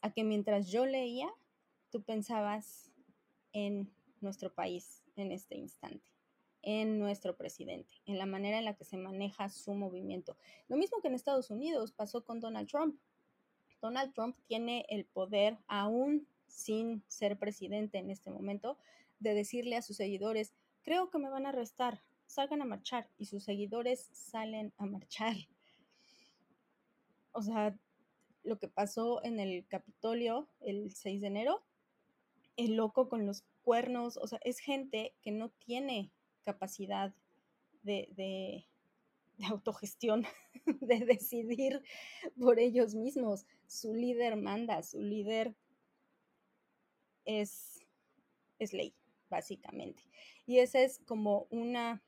a 0.01 0.11
que 0.11 0.23
mientras 0.23 0.69
yo 0.69 0.85
leía, 0.85 1.33
tú 1.93 2.01
pensabas 2.01 2.91
en 3.51 3.87
nuestro 4.19 4.51
país 4.51 5.03
en 5.15 5.31
este 5.31 5.55
instante, 5.55 6.09
en 6.63 6.97
nuestro 6.97 7.37
presidente, 7.37 7.93
en 8.07 8.17
la 8.17 8.25
manera 8.25 8.57
en 8.57 8.65
la 8.65 8.75
que 8.75 8.83
se 8.83 8.97
maneja 8.97 9.47
su 9.49 9.75
movimiento. 9.75 10.35
Lo 10.67 10.75
mismo 10.75 11.01
que 11.01 11.09
en 11.09 11.13
Estados 11.13 11.51
Unidos 11.51 11.91
pasó 11.91 12.25
con 12.25 12.39
Donald 12.39 12.67
Trump. 12.67 12.99
Donald 13.79 14.11
Trump 14.15 14.35
tiene 14.47 14.87
el 14.89 15.05
poder, 15.05 15.59
aún 15.67 16.27
sin 16.47 17.03
ser 17.05 17.37
presidente 17.37 17.99
en 17.99 18.09
este 18.09 18.31
momento, 18.31 18.79
de 19.19 19.35
decirle 19.35 19.75
a 19.75 19.83
sus 19.83 19.97
seguidores, 19.97 20.51
creo 20.81 21.11
que 21.11 21.19
me 21.19 21.29
van 21.29 21.45
a 21.45 21.49
arrestar, 21.49 22.01
salgan 22.25 22.63
a 22.63 22.65
marchar, 22.65 23.07
y 23.19 23.27
sus 23.27 23.43
seguidores 23.43 24.09
salen 24.13 24.73
a 24.77 24.87
marchar. 24.87 25.35
O 27.33 27.43
sea, 27.43 27.77
lo 28.41 28.57
que 28.57 28.67
pasó 28.67 29.23
en 29.23 29.39
el 29.39 29.67
Capitolio 29.67 30.49
el 30.59 30.91
6 30.91 31.21
de 31.21 31.27
enero 31.27 31.63
el 32.57 32.75
loco 32.75 33.09
con 33.09 33.25
los 33.25 33.43
cuernos, 33.61 34.17
o 34.17 34.27
sea, 34.27 34.39
es 34.43 34.59
gente 34.59 35.15
que 35.21 35.31
no 35.31 35.49
tiene 35.49 36.11
capacidad 36.43 37.13
de, 37.81 38.09
de, 38.15 38.65
autogestión, 39.49 40.25
de 40.81 40.99
decidir 40.99 41.81
por 42.39 42.59
ellos 42.59 42.95
mismos. 42.95 43.45
Su 43.67 43.93
líder 43.93 44.35
manda, 44.35 44.83
su 44.83 45.01
líder 45.01 45.55
es, 47.25 47.79
es 48.59 48.73
ley, 48.73 48.93
básicamente. 49.29 50.03
Y 50.45 50.59
esa 50.59 50.81
es 50.81 50.99
como 50.99 51.47
una 51.49 52.03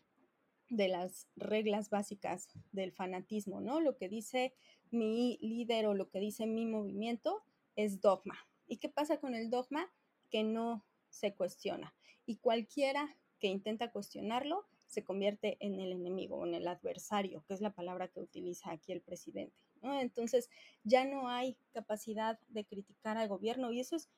de 0.70 0.88
las 0.88 1.28
reglas 1.36 1.90
básicas 1.90 2.50
del 2.72 2.92
fanatismo, 2.92 3.62
¿no? 3.62 3.80
Lo 3.80 3.98
que 3.98 4.10
dice 4.10 4.54
mi 4.92 5.38
líder 5.42 5.88
o 5.88 5.94
lo 5.94 6.10
que 6.10 6.20
dice 6.20 6.46
mi 6.46 6.66
movimiento 6.66 7.44
es 7.76 8.02
dogma. 8.02 8.38
¿Y 8.68 8.78
qué 8.78 8.90
pasa 8.90 9.20
con 9.20 9.36
el 9.36 9.50
dogma? 9.50 9.92
Que 10.36 10.44
no 10.44 10.84
se 11.08 11.34
cuestiona. 11.34 11.96
Y 12.26 12.36
cualquiera 12.36 13.16
que 13.40 13.48
intenta 13.48 13.90
cuestionarlo 13.90 14.66
se 14.86 15.02
convierte 15.02 15.56
en 15.62 15.80
el 15.80 15.94
enemigo, 15.94 16.46
en 16.46 16.54
el 16.54 16.68
adversario, 16.68 17.46
que 17.48 17.54
es 17.54 17.62
la 17.62 17.74
palabra 17.74 18.10
que 18.10 18.20
utiliza 18.20 18.70
aquí 18.72 18.92
el 18.92 19.00
presidente. 19.00 19.56
Entonces 19.82 20.50
ya 20.84 21.06
no 21.06 21.30
hay 21.30 21.56
capacidad 21.72 22.38
de 22.50 22.66
criticar 22.66 23.18
al 23.18 23.30
gobierno 23.30 23.72
y 23.72 23.80
eso 23.80 23.96
es 23.96 24.10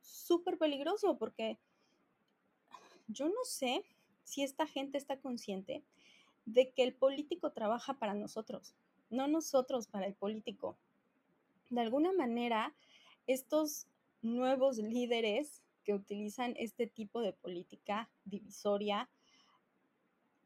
súper 0.00 0.58
peligroso 0.58 1.16
porque 1.16 1.60
yo 3.06 3.28
no 3.28 3.44
sé 3.44 3.84
si 4.24 4.42
esta 4.42 4.66
gente 4.66 4.98
está 4.98 5.20
consciente 5.20 5.84
de 6.44 6.72
que 6.72 6.82
el 6.82 6.92
político 6.92 7.52
trabaja 7.52 8.00
para 8.00 8.14
nosotros, 8.14 8.74
no 9.10 9.28
nosotros 9.28 9.86
para 9.86 10.06
el 10.06 10.14
político. 10.14 10.76
De 11.70 11.82
alguna 11.82 12.10
manera, 12.10 12.74
estos 13.28 13.86
nuevos 14.34 14.78
líderes 14.78 15.62
que 15.84 15.94
utilizan 15.94 16.54
este 16.58 16.86
tipo 16.86 17.20
de 17.20 17.32
política 17.32 18.10
divisoria 18.24 19.08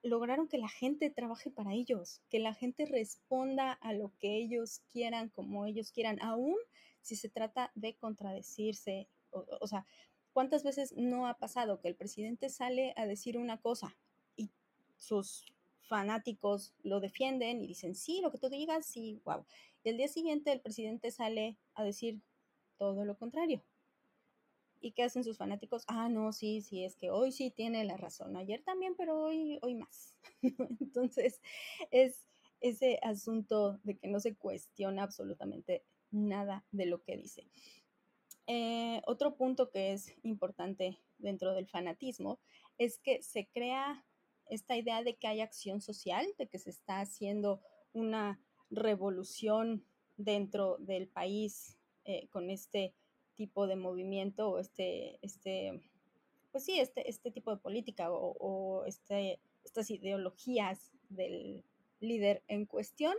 lograron 0.02 0.48
que 0.48 0.58
la 0.58 0.68
gente 0.68 1.10
trabaje 1.10 1.50
para 1.50 1.74
ellos, 1.74 2.22
que 2.28 2.38
la 2.38 2.54
gente 2.54 2.86
responda 2.86 3.72
a 3.72 3.92
lo 3.92 4.12
que 4.18 4.36
ellos 4.36 4.80
quieran, 4.92 5.28
como 5.28 5.66
ellos 5.66 5.92
quieran, 5.92 6.20
aún 6.22 6.56
si 7.02 7.16
se 7.16 7.28
trata 7.28 7.70
de 7.74 7.96
contradecirse. 7.96 9.08
O, 9.30 9.66
sea, 9.66 9.86
¿cuántas 10.32 10.62
veces 10.62 10.94
no 10.96 11.26
ha 11.26 11.38
pasado 11.38 11.80
que 11.80 11.88
el 11.88 11.96
presidente 11.96 12.48
sale 12.48 12.94
a 12.96 13.06
decir 13.06 13.36
una 13.36 13.60
cosa 13.60 13.96
y 14.36 14.50
sus 14.96 15.44
fanáticos 15.82 16.72
lo 16.82 17.00
defienden 17.00 17.60
y 17.60 17.66
dicen, 17.66 17.94
sí, 17.94 18.20
lo 18.22 18.30
que 18.30 18.38
tú 18.38 18.48
digas, 18.48 18.86
sí, 18.86 19.20
wow. 19.24 19.44
Y 19.82 19.90
el 19.90 19.96
día 19.96 20.08
siguiente 20.08 20.52
el 20.52 20.60
presidente 20.60 21.10
sale 21.10 21.56
a 21.74 21.84
decir 21.84 22.20
todo 22.78 23.04
lo 23.04 23.16
contrario. 23.16 23.62
¿Y 24.80 24.92
qué 24.92 25.02
hacen 25.02 25.24
sus 25.24 25.36
fanáticos? 25.36 25.84
Ah, 25.88 26.08
no, 26.08 26.32
sí, 26.32 26.62
sí, 26.62 26.84
es 26.84 26.96
que 26.96 27.10
hoy 27.10 27.32
sí 27.32 27.50
tiene 27.50 27.84
la 27.84 27.96
razón. 27.96 28.36
Ayer 28.36 28.62
también, 28.62 28.94
pero 28.96 29.20
hoy, 29.20 29.58
hoy 29.62 29.74
más. 29.74 30.14
Entonces, 30.80 31.40
es 31.90 32.26
ese 32.60 32.98
asunto 33.02 33.78
de 33.84 33.98
que 33.98 34.08
no 34.08 34.20
se 34.20 34.36
cuestiona 34.36 35.02
absolutamente 35.02 35.84
nada 36.10 36.64
de 36.70 36.86
lo 36.86 37.02
que 37.02 37.16
dice. 37.16 37.46
Eh, 38.46 39.02
otro 39.06 39.36
punto 39.36 39.70
que 39.70 39.92
es 39.92 40.14
importante 40.22 40.98
dentro 41.18 41.54
del 41.54 41.68
fanatismo 41.68 42.40
es 42.78 42.98
que 42.98 43.22
se 43.22 43.46
crea 43.46 44.04
esta 44.46 44.76
idea 44.76 45.02
de 45.02 45.16
que 45.16 45.28
hay 45.28 45.40
acción 45.40 45.80
social, 45.80 46.26
de 46.38 46.48
que 46.48 46.58
se 46.58 46.70
está 46.70 47.00
haciendo 47.00 47.60
una 47.92 48.40
revolución 48.70 49.84
dentro 50.16 50.78
del 50.78 51.08
país 51.08 51.78
eh, 52.04 52.28
con 52.28 52.50
este 52.50 52.94
tipo 53.40 53.66
de 53.66 53.76
movimiento 53.76 54.50
o 54.50 54.58
este, 54.58 55.18
este 55.22 55.80
pues 56.52 56.62
sí, 56.62 56.78
este, 56.78 57.08
este 57.08 57.30
tipo 57.30 57.50
de 57.50 57.56
política 57.56 58.08
o, 58.12 58.84
este, 58.84 59.40
estas 59.64 59.90
ideologías 59.90 60.92
del 61.08 61.64
líder 62.00 62.42
en 62.48 62.66
cuestión, 62.66 63.14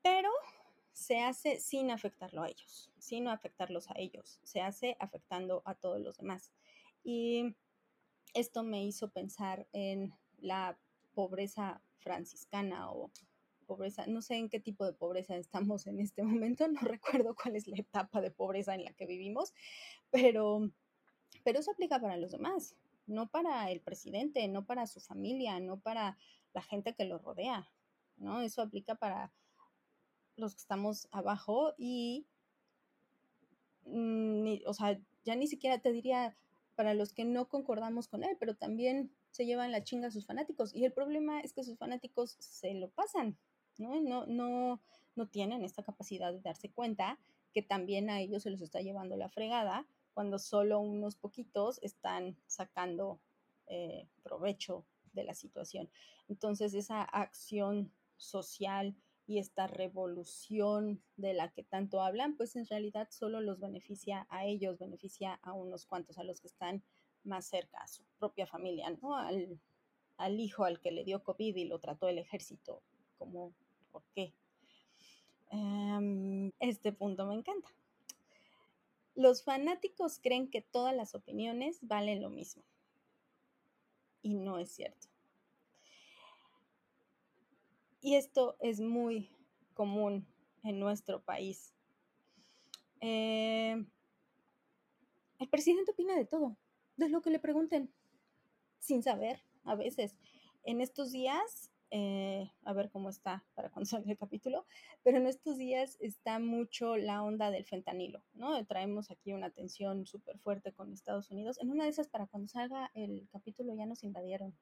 pero 0.00 0.30
se 0.92 1.20
hace 1.20 1.60
sin 1.60 1.90
afectarlo 1.90 2.42
a 2.42 2.48
ellos, 2.48 2.90
sin 2.98 3.28
afectarlos 3.28 3.90
a 3.90 3.94
ellos, 3.98 4.40
se 4.42 4.62
hace 4.62 4.96
afectando 5.00 5.60
a 5.66 5.74
todos 5.74 6.00
los 6.00 6.16
demás. 6.16 6.50
Y 7.04 7.56
esto 8.32 8.62
me 8.62 8.82
hizo 8.84 9.10
pensar 9.10 9.66
en 9.74 10.14
la 10.38 10.78
pobreza 11.12 11.82
franciscana 11.98 12.90
o 12.90 13.10
pobreza, 13.68 14.06
no 14.06 14.22
sé 14.22 14.36
en 14.36 14.48
qué 14.48 14.58
tipo 14.58 14.84
de 14.84 14.94
pobreza 14.94 15.36
estamos 15.36 15.86
en 15.86 16.00
este 16.00 16.22
momento, 16.24 16.66
no 16.66 16.80
recuerdo 17.24 17.36
cuál 17.40 17.54
es 17.54 17.68
la 17.68 17.76
etapa 17.76 18.20
de 18.20 18.32
pobreza 18.32 18.74
en 18.74 18.84
la 18.84 18.92
que 18.94 19.06
vivimos, 19.06 19.52
pero, 20.10 20.70
pero 21.44 21.60
eso 21.60 21.70
aplica 21.70 22.00
para 22.00 22.16
los 22.16 22.32
demás, 22.32 22.74
no 23.06 23.28
para 23.28 23.70
el 23.70 23.80
presidente, 23.80 24.48
no 24.48 24.64
para 24.64 24.86
su 24.86 25.00
familia, 25.00 25.60
no 25.60 25.78
para 25.78 26.18
la 26.54 26.62
gente 26.62 26.94
que 26.94 27.04
lo 27.04 27.18
rodea, 27.18 27.70
¿no? 28.16 28.40
Eso 28.40 28.62
aplica 28.62 28.94
para 28.96 29.32
los 30.36 30.54
que 30.54 30.60
estamos 30.60 31.08
abajo 31.10 31.74
y, 31.76 32.26
mm, 33.84 34.66
o 34.66 34.74
sea, 34.74 34.98
ya 35.24 35.36
ni 35.36 35.46
siquiera 35.46 35.78
te 35.78 35.92
diría 35.92 36.36
para 36.74 36.94
los 36.94 37.12
que 37.12 37.24
no 37.24 37.48
concordamos 37.48 38.08
con 38.08 38.22
él, 38.22 38.36
pero 38.38 38.54
también 38.54 39.12
se 39.30 39.46
llevan 39.46 39.72
la 39.72 39.82
chinga 39.82 40.08
a 40.08 40.10
sus 40.10 40.26
fanáticos. 40.26 40.74
Y 40.74 40.84
el 40.84 40.92
problema 40.92 41.40
es 41.40 41.52
que 41.52 41.64
sus 41.64 41.76
fanáticos 41.76 42.36
se 42.38 42.74
lo 42.74 42.88
pasan, 42.90 43.36
¿no? 43.78 44.00
No, 44.00 44.26
no, 44.26 44.80
no 45.16 45.28
tienen 45.28 45.64
esta 45.64 45.82
capacidad 45.82 46.32
de 46.32 46.40
darse 46.40 46.70
cuenta 46.70 47.18
que 47.52 47.62
también 47.62 48.10
a 48.10 48.20
ellos 48.20 48.42
se 48.42 48.50
los 48.50 48.60
está 48.60 48.80
llevando 48.80 49.16
la 49.16 49.28
fregada 49.28 49.86
cuando 50.12 50.38
solo 50.38 50.80
unos 50.80 51.16
poquitos 51.16 51.78
están 51.82 52.36
sacando 52.46 53.20
eh, 53.66 54.08
provecho 54.22 54.84
de 55.12 55.24
la 55.24 55.34
situación. 55.34 55.88
Entonces, 56.28 56.74
esa 56.74 57.02
acción 57.02 57.92
social 58.16 58.96
y 59.26 59.38
esta 59.38 59.66
revolución 59.66 61.02
de 61.16 61.34
la 61.34 61.52
que 61.52 61.62
tanto 61.62 62.00
hablan, 62.00 62.34
pues 62.36 62.56
en 62.56 62.66
realidad 62.66 63.08
solo 63.10 63.40
los 63.40 63.60
beneficia 63.60 64.26
a 64.30 64.46
ellos, 64.46 64.78
beneficia 64.78 65.34
a 65.42 65.52
unos 65.52 65.84
cuantos, 65.84 66.18
a 66.18 66.24
los 66.24 66.40
que 66.40 66.48
están 66.48 66.82
más 67.24 67.46
cerca, 67.46 67.78
a 67.78 67.88
su 67.88 68.02
propia 68.18 68.46
familia, 68.46 68.90
¿no? 69.02 69.16
Al, 69.16 70.40
hijo 70.40 70.64
al 70.64 70.80
que 70.80 70.92
le 70.92 71.04
dio 71.04 71.22
COVID 71.22 71.54
y 71.56 71.66
lo 71.66 71.78
trató 71.78 72.08
el 72.08 72.18
ejército, 72.18 72.82
como, 73.18 73.52
¿por 73.98 74.12
qué? 74.14 74.32
Em, 75.50 76.52
este 76.60 76.92
punto 76.92 77.26
me 77.26 77.34
encanta. 77.34 77.68
Los 79.14 79.42
fanáticos 79.42 80.20
creen 80.22 80.48
que 80.48 80.62
todas 80.62 80.94
las 80.94 81.14
opiniones 81.14 81.78
valen 81.82 82.22
lo 82.22 82.30
mismo. 82.30 82.62
Y 84.22 84.34
no 84.34 84.58
es 84.58 84.70
cierto. 84.70 85.08
Y 88.00 88.14
esto 88.14 88.56
es 88.60 88.80
muy 88.80 89.30
común 89.74 90.26
en 90.62 90.78
nuestro 90.78 91.20
país. 91.20 91.74
Eh, 93.00 93.84
el 95.38 95.48
presidente 95.48 95.92
opina 95.92 96.16
de 96.16 96.24
todo, 96.24 96.56
de 96.96 97.08
lo 97.08 97.22
que 97.22 97.30
le 97.30 97.38
pregunten, 97.38 97.92
sin 98.78 99.02
saber 99.02 99.42
a 99.64 99.74
veces. 99.74 100.16
En 100.62 100.80
estos 100.80 101.10
días, 101.10 101.70
eh, 101.90 102.50
a 102.64 102.72
ver 102.74 102.90
cómo 102.90 103.08
está 103.08 103.44
para 103.54 103.70
cuando 103.70 103.86
salga 104.02 104.10
el 104.10 104.18
capítulo, 104.18 104.66
pero 105.02 105.18
en 105.18 105.26
estos 105.26 105.56
días 105.56 105.96
está 106.00 106.38
mucho 106.38 106.96
la 106.96 107.22
onda 107.22 107.50
del 107.50 107.64
fentanilo, 107.64 108.22
¿no? 108.34 108.64
Traemos 108.66 109.10
aquí 109.10 109.32
una 109.32 109.50
tensión 109.50 110.06
súper 110.06 110.38
fuerte 110.38 110.72
con 110.72 110.92
Estados 110.92 111.30
Unidos. 111.30 111.58
En 111.60 111.70
una 111.70 111.84
de 111.84 111.90
esas, 111.90 112.08
para 112.08 112.26
cuando 112.26 112.48
salga 112.48 112.90
el 112.94 113.28
capítulo, 113.30 113.74
ya 113.74 113.86
nos 113.86 114.04
invadieron. 114.04 114.54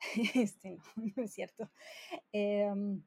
este, 0.34 0.70
no, 0.72 0.82
no 1.16 1.22
es 1.22 1.32
cierto. 1.32 1.70
Em, 2.32 3.02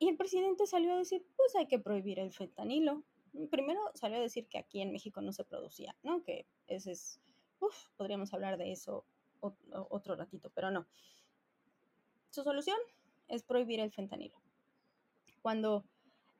y 0.00 0.08
el 0.08 0.16
presidente 0.16 0.66
salió 0.66 0.92
a 0.92 0.98
decir, 0.98 1.26
pues 1.36 1.54
hay 1.56 1.66
que 1.66 1.78
prohibir 1.78 2.18
el 2.18 2.32
fentanilo. 2.32 3.04
Primero 3.50 3.80
salió 3.94 4.18
a 4.18 4.20
decir 4.20 4.48
que 4.48 4.58
aquí 4.58 4.80
en 4.80 4.92
México 4.92 5.20
no 5.20 5.32
se 5.32 5.44
producía, 5.44 5.96
¿no? 6.02 6.22
Que 6.22 6.46
ese 6.66 6.92
es, 6.92 7.20
uf, 7.60 7.90
podríamos 7.96 8.32
hablar 8.32 8.58
de 8.58 8.72
eso 8.72 9.04
otro 9.40 10.16
ratito, 10.16 10.50
pero 10.54 10.70
no. 10.70 10.86
Su 12.30 12.42
solución 12.42 12.78
es 13.28 13.42
prohibir 13.42 13.80
el 13.80 13.90
fentanilo. 13.90 14.36
Cuando, 15.42 15.84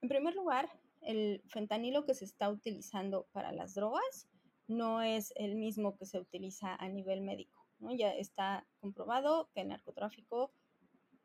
en 0.00 0.08
primer 0.08 0.34
lugar, 0.34 0.68
el 1.02 1.42
fentanilo 1.46 2.04
que 2.04 2.14
se 2.14 2.24
está 2.24 2.50
utilizando 2.50 3.26
para 3.32 3.52
las 3.52 3.74
drogas 3.74 4.28
no 4.66 5.02
es 5.02 5.32
el 5.36 5.54
mismo 5.54 5.96
que 5.96 6.06
se 6.06 6.18
utiliza 6.18 6.74
a 6.74 6.88
nivel 6.88 7.22
médico. 7.22 7.64
Ya 7.96 8.12
está 8.12 8.66
comprobado 8.80 9.48
que 9.54 9.62
el 9.62 9.68
narcotráfico 9.68 10.52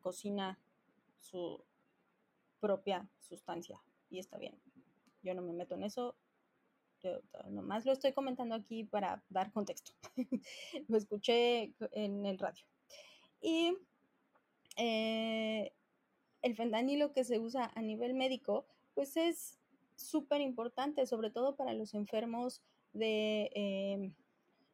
cocina 0.02 0.60
su 1.20 1.64
propia 2.60 3.10
sustancia 3.20 3.82
y 4.10 4.20
está 4.20 4.38
bien. 4.38 4.60
Yo 5.24 5.34
no 5.34 5.42
me 5.42 5.54
meto 5.54 5.76
en 5.76 5.84
eso, 5.84 6.16
yo 7.04 7.20
nomás 7.50 7.86
lo 7.86 7.92
estoy 7.92 8.14
comentando 8.14 8.56
aquí 8.56 8.86
para 8.86 9.22
dar 9.30 9.52
contexto. 9.52 9.92
lo 10.88 10.98
escuché 10.98 11.74
en 11.92 12.26
el 12.26 12.40
radio. 12.40 12.66
Y 13.42 13.78
eh, 14.78 15.74
el 16.42 16.56
fentanilo 16.56 17.12
que 17.12 17.26
se 17.26 17.40
usa 17.40 17.72
a 17.76 17.82
nivel 17.82 18.14
médico, 18.14 18.66
pues 18.96 19.18
es 19.18 19.60
súper 19.96 20.42
importante, 20.42 21.06
sobre 21.06 21.30
todo 21.30 21.56
para 21.56 21.74
los 21.74 21.94
enfermos 21.94 22.62
de, 22.94 23.50
eh, 23.54 24.12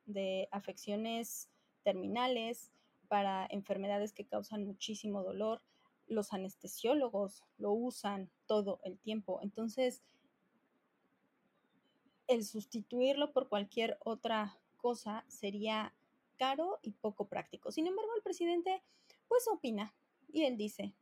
de 0.06 0.48
afecciones 0.52 1.50
terminales, 1.84 2.72
para 3.08 3.48
enfermedades 3.50 4.14
que 4.14 4.28
causan 4.28 4.66
muchísimo 4.66 5.24
dolor. 5.24 5.62
Los 6.08 6.32
anestesiólogos 6.34 7.44
lo 7.58 7.72
usan 7.72 8.30
todo 8.46 8.80
el 8.84 9.00
tiempo. 9.00 9.40
Entonces, 9.42 10.04
el 12.30 12.46
sustituirlo 12.46 13.34
por 13.34 13.50
cualquier 13.50 13.98
otra 14.02 14.58
cosa 14.78 15.26
sería 15.28 15.94
caro 16.38 16.80
y 16.84 16.92
poco 16.92 17.28
práctico. 17.28 17.72
Sin 17.72 17.88
embargo, 17.88 18.12
el 18.16 18.22
presidente 18.22 18.82
pues 19.28 19.48
opina 19.48 19.94
y 20.32 20.44
él 20.44 20.56
dice, 20.56 20.94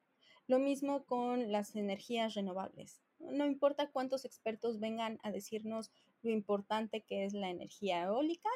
lo 0.48 0.58
mismo 0.58 1.06
con 1.06 1.52
las 1.52 1.76
energías 1.76 2.34
renovables. 2.34 3.02
No 3.20 3.46
importa 3.46 3.92
cuántos 3.92 4.24
expertos 4.24 4.80
vengan 4.80 5.20
a 5.22 5.32
decirnos 5.32 5.92
lo 6.22 6.32
importante 6.32 7.02
que 7.02 7.26
es 7.26 7.34
la 7.34 7.50
energía 7.50 8.04
eólica, 8.04 8.50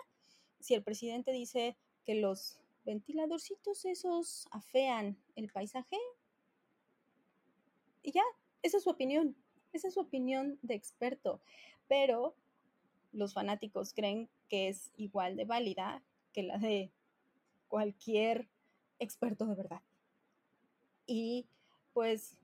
si 0.59 0.73
el 0.73 0.83
presidente 0.83 1.31
dice 1.31 1.77
que 2.05 2.15
los 2.15 2.59
ventiladorcitos 2.85 3.83
esos 3.85 4.47
afean 4.51 5.17
el 5.35 5.51
paisaje. 5.51 5.97
Y 8.01 8.13
ya, 8.13 8.23
esa 8.63 8.77
es 8.77 8.83
su 8.83 8.89
opinión, 8.89 9.35
esa 9.73 9.89
es 9.89 9.93
su 9.93 9.99
opinión 9.99 10.57
de 10.61 10.75
experto, 10.75 11.41
pero 11.87 12.35
los 13.11 13.33
fanáticos 13.33 13.93
creen 13.93 14.29
que 14.49 14.69
es 14.69 14.91
igual 14.95 15.35
de 15.35 15.45
válida 15.45 16.03
que 16.33 16.43
la 16.43 16.57
de 16.57 16.91
cualquier 17.67 18.47
experto 18.99 19.45
de 19.45 19.55
verdad. 19.55 19.81
Y 21.05 21.47
pues 21.93 22.37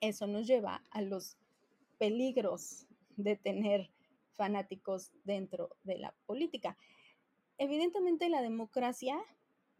eso 0.00 0.26
nos 0.26 0.46
lleva 0.46 0.82
a 0.90 1.02
los 1.02 1.36
peligros 1.98 2.86
de 3.16 3.36
tener 3.36 3.90
fanáticos 4.34 5.10
dentro 5.24 5.76
de 5.82 5.98
la 5.98 6.14
política 6.26 6.76
evidentemente 7.60 8.30
la 8.30 8.40
democracia 8.40 9.20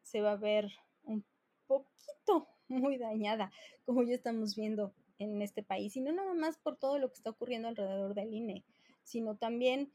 se 0.02 0.20
va 0.20 0.32
a 0.32 0.36
ver 0.36 0.70
un 1.02 1.24
poquito 1.66 2.46
muy 2.68 2.98
dañada, 2.98 3.50
como 3.86 4.02
ya 4.02 4.14
estamos 4.14 4.54
viendo 4.54 4.92
en 5.18 5.40
este 5.40 5.62
país, 5.62 5.96
y 5.96 6.02
no 6.02 6.12
nada 6.12 6.34
más 6.34 6.58
por 6.58 6.76
todo 6.76 6.98
lo 6.98 7.08
que 7.08 7.16
está 7.16 7.30
ocurriendo 7.30 7.68
alrededor 7.68 8.14
del 8.14 8.34
INE, 8.34 8.64
sino 9.02 9.36
también 9.36 9.90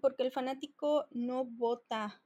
porque 0.00 0.22
el 0.22 0.32
fanático 0.32 1.06
no 1.10 1.44
vota 1.44 2.22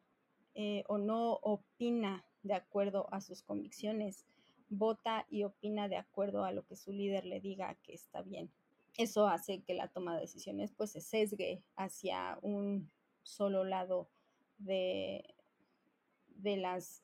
eh, 0.55 0.85
o 0.89 0.99
no 0.99 1.35
opina 1.43 2.25
de 2.43 2.55
acuerdo 2.55 3.13
a 3.13 3.21
sus 3.21 3.43
convicciones, 3.43 4.27
vota 4.69 5.27
y 5.31 5.45
opina 5.45 5.89
de 5.89 5.97
acuerdo 5.97 6.45
a 6.45 6.53
lo 6.53 6.65
que 6.65 6.77
su 6.77 6.93
líder 6.93 7.25
le 7.25 7.41
diga 7.41 7.75
que 7.83 7.95
está 7.95 8.23
bien. 8.23 8.51
Eso 8.97 9.27
hace 9.27 9.63
que 9.63 9.75
la 9.75 9.89
toma 9.89 10.15
de 10.15 10.21
decisiones 10.21 10.73
pues 10.73 10.93
se 10.93 11.01
sesgue 11.01 11.63
hacia 11.77 12.39
un 12.43 12.91
solo 13.23 13.65
lado 13.65 14.09
de, 14.59 15.35
de 16.29 16.57
las 16.57 17.03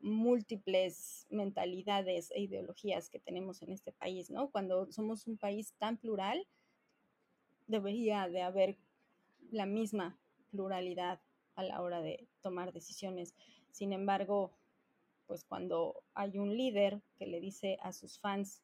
múltiples 0.00 1.26
mentalidades 1.30 2.30
e 2.32 2.40
ideologías 2.40 3.08
que 3.08 3.20
tenemos 3.20 3.62
en 3.62 3.72
este 3.72 3.92
país, 3.92 4.30
¿no? 4.30 4.50
Cuando 4.50 4.90
somos 4.90 5.26
un 5.26 5.38
país 5.38 5.74
tan 5.78 5.96
plural, 5.96 6.46
debería 7.66 8.28
de 8.28 8.42
haber 8.42 8.76
la 9.52 9.66
misma 9.66 10.18
pluralidad 10.50 11.20
a 11.54 11.62
la 11.62 11.80
hora 11.82 12.00
de 12.00 12.26
tomar 12.40 12.72
decisiones. 12.72 13.34
Sin 13.70 13.92
embargo, 13.92 14.52
pues 15.26 15.44
cuando 15.44 16.02
hay 16.14 16.38
un 16.38 16.56
líder 16.56 17.02
que 17.16 17.26
le 17.26 17.40
dice 17.40 17.78
a 17.82 17.92
sus 17.92 18.18
fans 18.18 18.62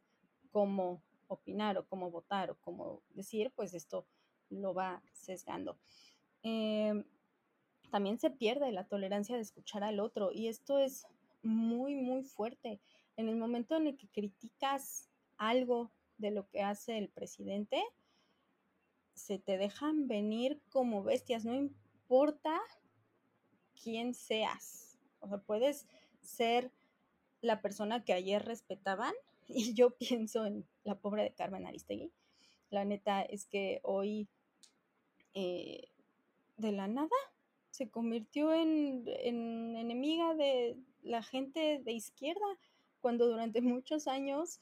cómo 0.51 1.03
opinar 1.29 1.79
o 1.79 1.87
cómo 1.87 2.11
votar 2.11 2.51
o 2.51 2.59
cómo 2.61 3.03
decir, 3.11 3.53
pues 3.55 3.74
esto 3.74 4.07
lo 4.48 4.74
va 4.74 5.03
sesgando. 5.12 5.79
Em, 6.42 7.05
también 7.90 8.18
se 8.18 8.31
pierde 8.31 8.72
la 8.72 8.87
tolerancia 8.87 9.37
de 9.37 9.42
escuchar 9.42 9.85
al 9.85 10.01
otro 10.01 10.33
y 10.33 10.48
esto 10.48 10.79
es 10.79 11.07
muy, 11.42 11.94
muy 11.94 12.22
fuerte. 12.22 12.81
En 13.16 13.29
el 13.29 13.37
momento 13.37 13.77
en 13.77 13.88
el 13.88 13.96
que 13.96 14.09
criticas 14.09 15.11
algo 15.37 15.90
de 16.16 16.31
lo 16.31 16.48
que 16.48 16.62
hace 16.62 16.98
el 16.98 17.09
presidente, 17.09 17.83
se 19.18 19.38
te 19.38 19.59
dejan 19.59 20.07
venir 20.07 20.61
como 20.70 21.02
bestias, 21.02 21.44
no 21.44 21.54
importa 21.54 22.59
quién 23.83 24.14
seas. 24.14 24.98
O 25.20 25.28
sea, 25.28 25.38
puedes 25.38 25.87
ser 26.20 26.72
la 27.40 27.61
persona 27.61 28.04
que 28.04 28.12
ayer 28.12 28.44
respetaban 28.44 29.12
y 29.48 29.74
yo 29.74 29.90
pienso 29.90 30.46
en 30.46 30.66
la 30.85 30.98
pobre 30.98 31.22
de 31.22 31.35
Carmen 31.35 31.66
Aristegui. 31.66 32.12
La 32.70 32.85
neta 32.85 33.22
es 33.22 33.46
que 33.46 33.81
hoy 33.83 34.28
eh, 35.35 35.88
de 36.57 36.72
la 36.72 36.87
nada 36.87 37.16
se 37.70 37.90
convirtió 37.90 38.52
en, 38.52 39.04
en 39.07 39.76
enemiga 39.76 40.35
de 40.35 40.76
la 41.02 41.22
gente 41.22 41.81
de 41.83 41.92
izquierda, 41.92 42.46
cuando 43.00 43.26
durante 43.26 43.61
muchos 43.62 44.07
años 44.09 44.61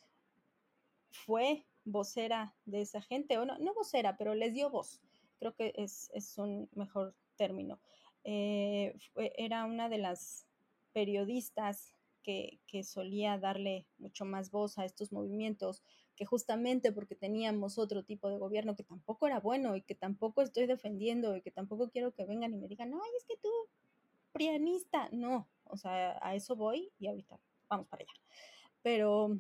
fue 1.11 1.65
vocera 1.87 2.55
de 2.67 2.83
esa 2.83 3.01
gente, 3.01 3.39
o 3.39 3.47
no, 3.47 3.57
no 3.59 3.73
vocera, 3.73 4.19
pero 4.19 4.35
les 4.35 4.53
dio 4.53 4.69
voz. 4.69 5.01
Creo 5.39 5.55
que 5.55 5.73
es, 5.77 6.11
es 6.13 6.37
un 6.37 6.69
mejor 6.75 7.15
término. 7.37 7.81
Eh, 8.25 8.99
era 9.37 9.65
una 9.65 9.89
de 9.89 9.99
las 9.99 10.47
periodistas 10.93 11.95
que, 12.23 12.59
que, 12.67 12.83
solía 12.83 13.39
darle 13.39 13.87
mucho 13.99 14.25
más 14.25 14.51
voz 14.51 14.79
a 14.79 14.85
estos 14.85 15.13
movimientos, 15.13 15.83
que 16.17 16.25
justamente 16.25 16.91
porque 16.91 17.15
teníamos 17.15 17.79
otro 17.79 18.03
tipo 18.03 18.29
de 18.29 18.39
gobierno 18.39 18.75
que 18.75 18.83
tampoco 18.83 19.29
era 19.29 19.39
bueno 19.39 19.77
y 19.77 19.83
que 19.83 19.95
tampoco 19.95 20.43
estoy 20.43 20.67
defendiendo 20.67 21.37
y 21.37 21.43
que 21.43 21.53
tampoco 21.53 21.89
quiero 21.91 22.13
que 22.13 22.25
vengan 22.25 22.53
y 22.53 22.57
me 22.57 22.67
digan, 22.67 22.93
ay, 22.93 23.11
es 23.17 23.25
que 23.25 23.37
tú, 23.37 23.51
prianista, 24.33 25.09
no, 25.13 25.49
o 25.65 25.77
sea, 25.77 26.19
a 26.21 26.35
eso 26.35 26.57
voy 26.57 26.91
y 26.99 27.07
ahorita 27.07 27.39
vamos 27.69 27.87
para 27.87 28.03
allá. 28.03 28.13
Pero 28.83 29.39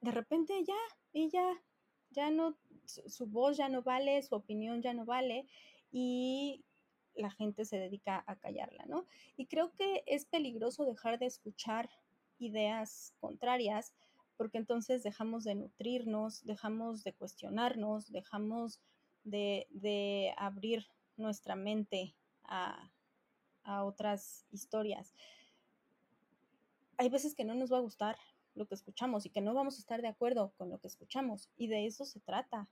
de 0.00 0.10
repente 0.10 0.64
ya, 0.64 0.76
ella 1.12 1.62
ya 2.10 2.30
no, 2.30 2.56
su 2.84 3.26
voz 3.26 3.56
ya 3.56 3.68
no 3.68 3.82
vale, 3.82 4.22
su 4.22 4.34
opinión 4.34 4.82
ya 4.82 4.94
no 4.94 5.04
vale 5.04 5.46
y 5.90 6.64
la 7.14 7.30
gente 7.30 7.64
se 7.64 7.78
dedica 7.78 8.22
a 8.26 8.36
callarla, 8.36 8.84
¿no? 8.86 9.06
Y 9.36 9.46
creo 9.46 9.72
que 9.72 10.04
es 10.06 10.24
peligroso 10.24 10.84
dejar 10.84 11.18
de 11.18 11.26
escuchar 11.26 11.90
ideas 12.38 13.14
contrarias 13.18 13.92
porque 14.36 14.58
entonces 14.58 15.02
dejamos 15.02 15.42
de 15.42 15.56
nutrirnos, 15.56 16.44
dejamos 16.44 17.02
de 17.02 17.12
cuestionarnos, 17.12 18.12
dejamos 18.12 18.80
de, 19.24 20.32
abrir 20.36 20.86
nuestra 21.16 21.56
mente 21.56 22.14
a, 22.44 22.92
a 23.64 23.84
otras 23.84 24.46
historias. 24.52 25.12
Hay 26.98 27.08
veces 27.08 27.34
que 27.34 27.44
no 27.44 27.56
nos 27.56 27.72
va 27.72 27.78
a 27.78 27.82
gustar 27.82 28.16
lo 28.58 28.66
que 28.66 28.74
escuchamos 28.74 29.24
y 29.24 29.30
que 29.30 29.40
no 29.40 29.54
vamos 29.54 29.76
a 29.76 29.80
estar 29.80 30.02
de 30.02 30.08
acuerdo 30.08 30.52
con 30.58 30.68
lo 30.68 30.78
que 30.78 30.88
escuchamos 30.88 31.48
y 31.56 31.68
de 31.68 31.86
eso 31.86 32.04
se 32.04 32.20
trata. 32.20 32.68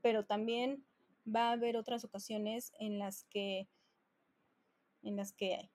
Pero 0.00 0.24
también 0.24 0.84
va 1.26 1.48
a 1.48 1.52
haber 1.52 1.76
otras 1.76 2.04
ocasiones 2.04 2.72
en 2.78 2.98
las 2.98 3.24
que 3.24 3.68
en 5.02 5.16
las 5.16 5.32
que 5.32 5.70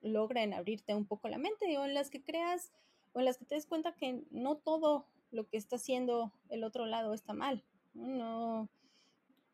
logren 0.00 0.52
abrirte 0.52 0.94
un 0.94 1.06
poco 1.06 1.28
la 1.28 1.38
mente 1.38 1.78
o 1.78 1.84
en 1.84 1.94
las 1.94 2.10
que 2.10 2.22
creas 2.22 2.72
o 3.12 3.20
en 3.20 3.24
las 3.24 3.38
que 3.38 3.44
te 3.44 3.54
des 3.54 3.66
cuenta 3.66 3.94
que 3.94 4.24
no 4.30 4.56
todo 4.56 5.06
lo 5.30 5.48
que 5.48 5.56
está 5.56 5.76
haciendo 5.76 6.32
el 6.48 6.62
otro 6.62 6.86
lado 6.86 7.14
está 7.14 7.32
mal. 7.32 7.64
No 7.94 8.68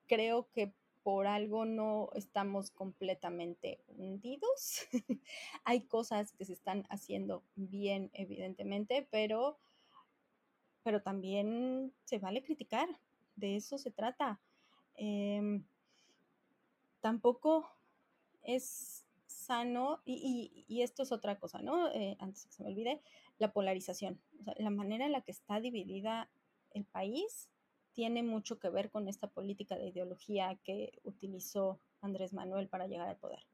creo 0.07 0.51
que 0.51 0.75
por 1.11 1.27
algo 1.27 1.65
no 1.65 2.11
estamos 2.15 2.71
completamente 2.71 3.83
hundidos. 3.89 4.87
Hay 5.65 5.81
cosas 5.81 6.31
que 6.31 6.45
se 6.45 6.53
están 6.53 6.87
haciendo 6.89 7.43
bien, 7.57 8.11
evidentemente, 8.13 9.09
pero, 9.11 9.59
pero 10.85 11.03
también 11.03 11.93
se 12.05 12.21
vale 12.21 12.45
criticar. 12.45 12.89
De 13.35 13.57
eso 13.57 13.77
se 13.77 13.91
trata. 13.91 14.41
Em, 14.95 15.65
tampoco 17.01 17.69
es 18.45 19.05
sano, 19.27 20.01
y, 20.05 20.81
esto 20.81 21.03
es 21.03 21.11
otra 21.11 21.41
cosa, 21.41 21.61
¿no? 21.61 21.89
Eh, 21.93 22.17
antes 22.21 22.47
que 22.47 22.53
se 22.53 22.63
me 22.63 22.69
olvide, 22.69 23.03
la 23.39 23.53
polarización, 23.53 24.21
la 24.59 24.71
manera 24.71 25.07
en 25.07 25.13
la 25.13 25.23
que 25.23 25.33
está 25.33 25.59
dividida 25.59 26.31
el 26.71 26.85
país 26.85 27.51
tiene 27.93 28.23
mucho 28.23 28.59
que 28.59 28.69
ver 28.69 28.91
con 28.91 29.09
esta 29.09 29.29
política 29.29 29.77
de 29.77 29.89
ideología 29.89 30.57
que 30.65 31.01
utilizó 31.05 31.81
Andrés 32.01 32.33
Manuel 32.33 32.69
para 32.69 32.87
llegar 32.87 33.09
al 33.09 33.17
poder. 33.17 33.45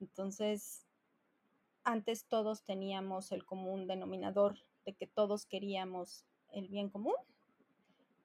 Entonces, 0.00 0.86
antes 1.84 2.26
todos 2.26 2.62
teníamos 2.64 3.32
el 3.32 3.44
común 3.44 3.86
denominador 3.86 4.58
de 4.84 4.94
que 4.94 5.06
todos 5.06 5.46
queríamos 5.46 6.24
el 6.52 6.68
bien 6.68 6.88
común. 6.88 7.14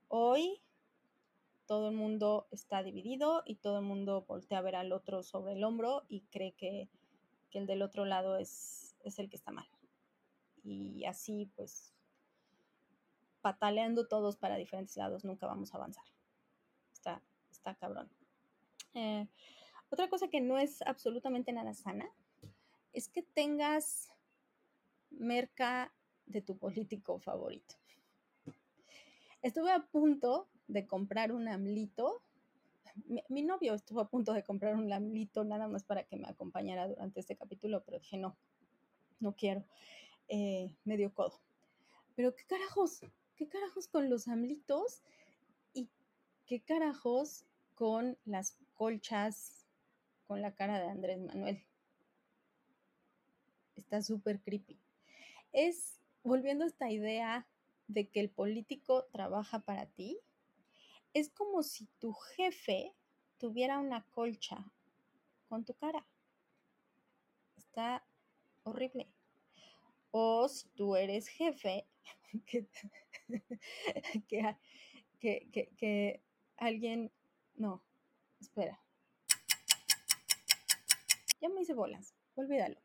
Hoy 0.07 0.61
todo 1.65 1.89
el 1.89 1.95
mundo 1.95 2.47
está 2.51 2.83
dividido 2.83 3.43
y 3.45 3.55
todo 3.55 3.79
el 3.79 3.85
mundo 3.85 4.23
voltea 4.27 4.59
a 4.59 4.61
ver 4.61 4.75
al 4.75 4.91
otro 4.91 5.23
sobre 5.23 5.53
el 5.53 5.63
hombro 5.63 6.03
y 6.07 6.21
cree 6.31 6.53
que, 6.53 6.89
que 7.49 7.59
el 7.59 7.65
del 7.65 7.81
otro 7.81 8.05
lado 8.05 8.37
es, 8.37 8.95
es 9.03 9.19
el 9.19 9.29
que 9.29 9.35
está 9.35 9.51
mal 9.51 9.67
y 10.65 11.05
así 11.05 11.51
pues 11.55 11.93
pataleando 13.45 14.07
todos 14.07 14.37
para 14.37 14.55
diferentes 14.55 14.97
lados 14.97 15.23
nunca 15.23 15.45
vamos 15.45 15.71
a 15.71 15.77
avanzar. 15.77 16.03
Está, 16.91 17.21
está 17.51 17.75
cabrón. 17.75 18.09
Eh, 18.95 19.27
otra 19.91 20.09
cosa 20.09 20.29
que 20.29 20.41
no 20.41 20.57
es 20.57 20.81
absolutamente 20.81 21.53
nada 21.53 21.75
sana 21.75 22.09
es 22.91 23.07
que 23.07 23.21
tengas 23.21 24.09
merca 25.11 25.93
de 26.25 26.41
tu 26.41 26.57
político 26.57 27.19
favorito. 27.19 27.75
Estuve 29.43 29.71
a 29.71 29.85
punto 29.85 30.47
de 30.67 30.87
comprar 30.87 31.31
un 31.31 31.47
amlito. 31.47 32.23
Mi, 33.29 33.43
novio 33.43 33.75
estuvo 33.75 33.99
a 33.99 34.09
punto 34.09 34.33
de 34.33 34.41
comprar 34.41 34.75
un 34.75 34.91
amlito 34.91 35.43
nada 35.43 35.67
más 35.67 35.83
para 35.83 36.03
que 36.05 36.15
me 36.15 36.27
acompañara 36.27 36.87
durante 36.87 37.19
este 37.19 37.35
capítulo, 37.35 37.83
pero 37.83 37.99
dije 37.99 38.17
no, 38.17 38.35
no 39.19 39.35
quiero 39.35 39.63
eh, 40.29 40.71
medio 40.83 41.13
codo. 41.13 41.39
Pero 42.15 42.33
qué 42.33 42.43
carajos, 42.45 43.01
qué 43.35 43.47
carajos 43.47 43.87
con 43.87 44.09
los 44.09 44.27
amlitos 44.27 45.03
y 45.73 45.89
qué 46.45 46.61
carajos 46.61 47.45
con 47.73 48.17
las 48.25 48.57
colchas 48.73 49.65
con 50.27 50.41
la 50.41 50.55
cara 50.55 50.79
de 50.79 50.89
Andrés 50.89 51.19
Manuel. 51.19 51.63
Está 53.75 54.01
súper 54.01 54.41
creepy. 54.41 54.79
Es, 55.51 55.99
volviendo 56.23 56.63
a 56.63 56.67
esta 56.67 56.89
idea 56.89 57.47
de 57.87 58.09
que 58.09 58.19
el 58.19 58.29
político 58.29 59.05
trabaja 59.11 59.59
para 59.59 59.85
ti, 59.85 60.19
es 61.13 61.29
como 61.29 61.63
si 61.63 61.87
tu 61.99 62.13
jefe 62.13 62.93
tuviera 63.37 63.79
una 63.79 64.03
colcha 64.11 64.71
con 65.47 65.63
tu 65.63 65.75
cara. 65.75 66.05
Está 67.55 68.05
horrible. 68.63 69.07
O 70.11 70.47
si 70.47 70.67
tú 70.69 70.95
eres 70.95 71.27
jefe, 71.27 71.87
que, 74.27 74.55
que, 75.19 75.69
que, 75.77 76.21
alguien... 76.57 77.11
No, 77.55 77.81
espera. 78.39 78.79
Ya 81.41 81.49
me 81.49 81.61
hice 81.61 81.73
bolas, 81.73 82.13
olvídalo. 82.35 82.79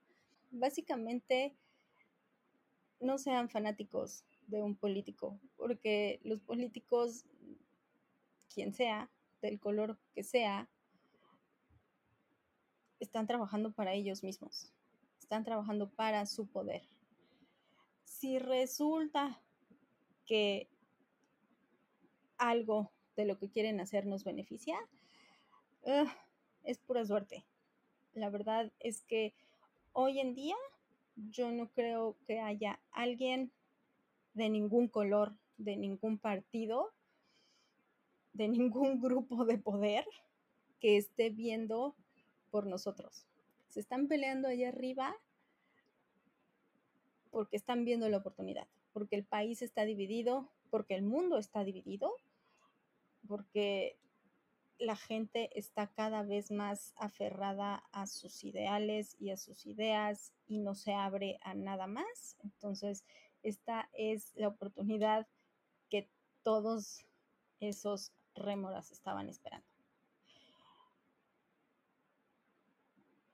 Básicamente, 0.51 1.57
no 3.01 3.19
sean 3.19 3.49
fanáticos 3.49 4.25
de 4.47 4.63
un 4.63 4.77
político, 4.77 5.41
porque 5.57 6.21
los 6.25 6.41
políticos, 6.41 7.25
quien 8.53 8.75
sea, 8.75 9.11
del 9.41 9.59
color 9.59 9.99
que 10.13 10.23
sea, 10.23 10.69
están 12.99 13.27
trabajando 13.27 13.73
para 13.73 13.95
ellos 13.95 14.23
mismos, 14.23 14.73
están 15.21 15.45
trabajando 15.45 15.89
para 15.91 16.27
su 16.27 16.47
poder 16.47 16.83
si 18.11 18.41
resulta 18.41 19.41
que 20.27 20.69
algo 22.39 22.91
de 23.17 23.25
lo 23.25 23.39
que 23.39 23.49
quieren 23.49 23.81
hacer 23.81 24.05
nos 24.05 24.25
beneficia, 24.25 24.77
es 26.65 26.79
pura 26.79 27.05
suerte. 27.05 27.47
La 28.13 28.29
verdad 28.29 28.73
es 28.81 29.03
que 29.03 29.33
hoy 29.93 30.19
en 30.19 30.35
día 30.35 30.57
yo 31.15 31.53
no 31.53 31.71
creo 31.71 32.17
que 32.27 32.41
haya 32.41 32.81
alguien 32.91 33.53
de 34.35 34.49
ningún 34.49 34.89
color, 34.89 35.37
de 35.57 35.77
ningún 35.77 36.19
partido, 36.19 36.93
de 38.33 38.49
ningún 38.49 39.01
grupo 39.01 39.45
de 39.45 39.57
poder 39.59 40.05
que 40.81 40.97
esté 40.97 41.31
viendo 41.31 41.95
por 42.51 42.67
nosotros. 42.67 43.25
Se 43.69 43.79
están 43.79 44.09
peleando 44.09 44.49
allá 44.49 44.69
arriba 44.69 45.17
porque 47.31 47.57
están 47.57 47.85
viendo 47.85 48.09
la 48.09 48.19
oportunidad, 48.19 48.69
porque 48.93 49.17
el 49.17 49.25
país 49.25 49.63
está 49.63 49.85
dividido, 49.85 50.51
porque 50.71 50.95
el 50.95 51.03
mundo 51.03 51.39
está 51.39 51.65
dividido, 51.65 52.13
porque 53.27 53.99
la 54.79 54.97
gente 54.97 55.51
está 55.59 55.89
cada 55.89 56.23
vez 56.23 56.51
más 56.51 56.95
aferrada 56.97 57.85
a 57.93 58.07
sus 58.07 58.45
ideales 58.45 59.15
y 59.21 59.31
a 59.31 59.37
sus 59.37 59.67
ideas 59.67 60.33
y 60.47 60.59
no 60.59 60.75
se 60.75 60.95
abre 60.95 61.39
a 61.43 61.55
nada 61.55 61.87
más. 61.87 62.37
Entonces, 62.43 63.05
esta 63.43 63.91
es 63.93 64.33
la 64.37 64.49
oportunidad 64.49 65.29
que 65.91 66.11
todos 66.43 67.05
esos 67.61 68.13
rémoras 68.35 68.91
estaban 68.91 69.29
esperando. 69.29 69.67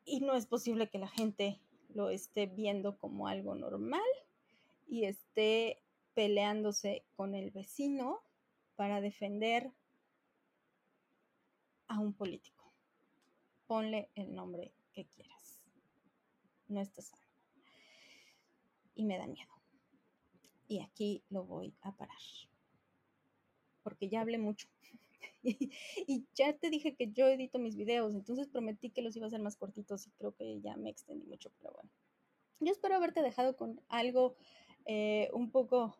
Y 0.04 0.20
no 0.20 0.35
es 0.35 0.46
posible 0.46 0.88
que 0.88 0.98
la 0.98 1.09
gente 1.09 1.61
lo 1.96 2.11
esté 2.11 2.44
viendo 2.46 2.98
como 2.98 3.26
algo 3.26 3.54
normal 3.54 4.04
y 4.87 5.04
esté 5.04 5.82
peleándose 6.12 7.06
con 7.16 7.35
el 7.35 7.50
vecino 7.50 8.22
para 8.76 9.00
defender 9.00 9.72
a 11.88 11.98
un 11.98 12.12
político. 12.12 12.70
Ponle 13.66 14.11
el 14.14 14.35
nombre 14.35 14.74
que 14.92 15.06
quieras. 15.06 15.59
No 16.68 16.82
estás 16.82 17.06
sano. 17.06 17.22
Y 18.94 19.04
me 19.04 19.16
da 19.16 19.26
miedo. 19.26 19.54
Y 20.68 20.80
aquí 20.80 21.22
lo 21.30 21.44
voy 21.44 21.74
a 21.80 21.96
parar. 21.96 22.16
Porque 23.82 24.11
ya 24.11 24.20
hablé 24.20 24.37
mucho. 24.37 24.68
y 25.43 26.27
ya 26.35 26.53
te 26.57 26.71
dije 26.71 26.95
que 26.95 27.12
yo 27.12 27.27
edito 27.29 27.59
mis 27.59 27.77
videos, 27.77 28.15
entonces 28.15 28.49
prometí 28.49 28.91
que 28.91 29.03
los 29.03 29.17
iba 29.17 29.27
a 29.27 29.29
hacer 29.29 29.41
más 29.41 29.57
cortitos 29.57 30.07
y 30.07 30.11
creo 30.12 30.35
que 30.35 30.61
ya 30.61 30.77
me 30.77 30.91
extendí 30.91 31.27
mucho, 31.27 31.51
pero 31.59 31.73
bueno. 31.73 31.91
Yo 32.61 32.73
espero 32.73 32.97
haberte 32.97 33.21
dejado 33.21 33.55
con 33.55 33.83
algo 33.89 34.37
eh, 34.87 35.29
un 35.33 35.51
poco 35.51 35.95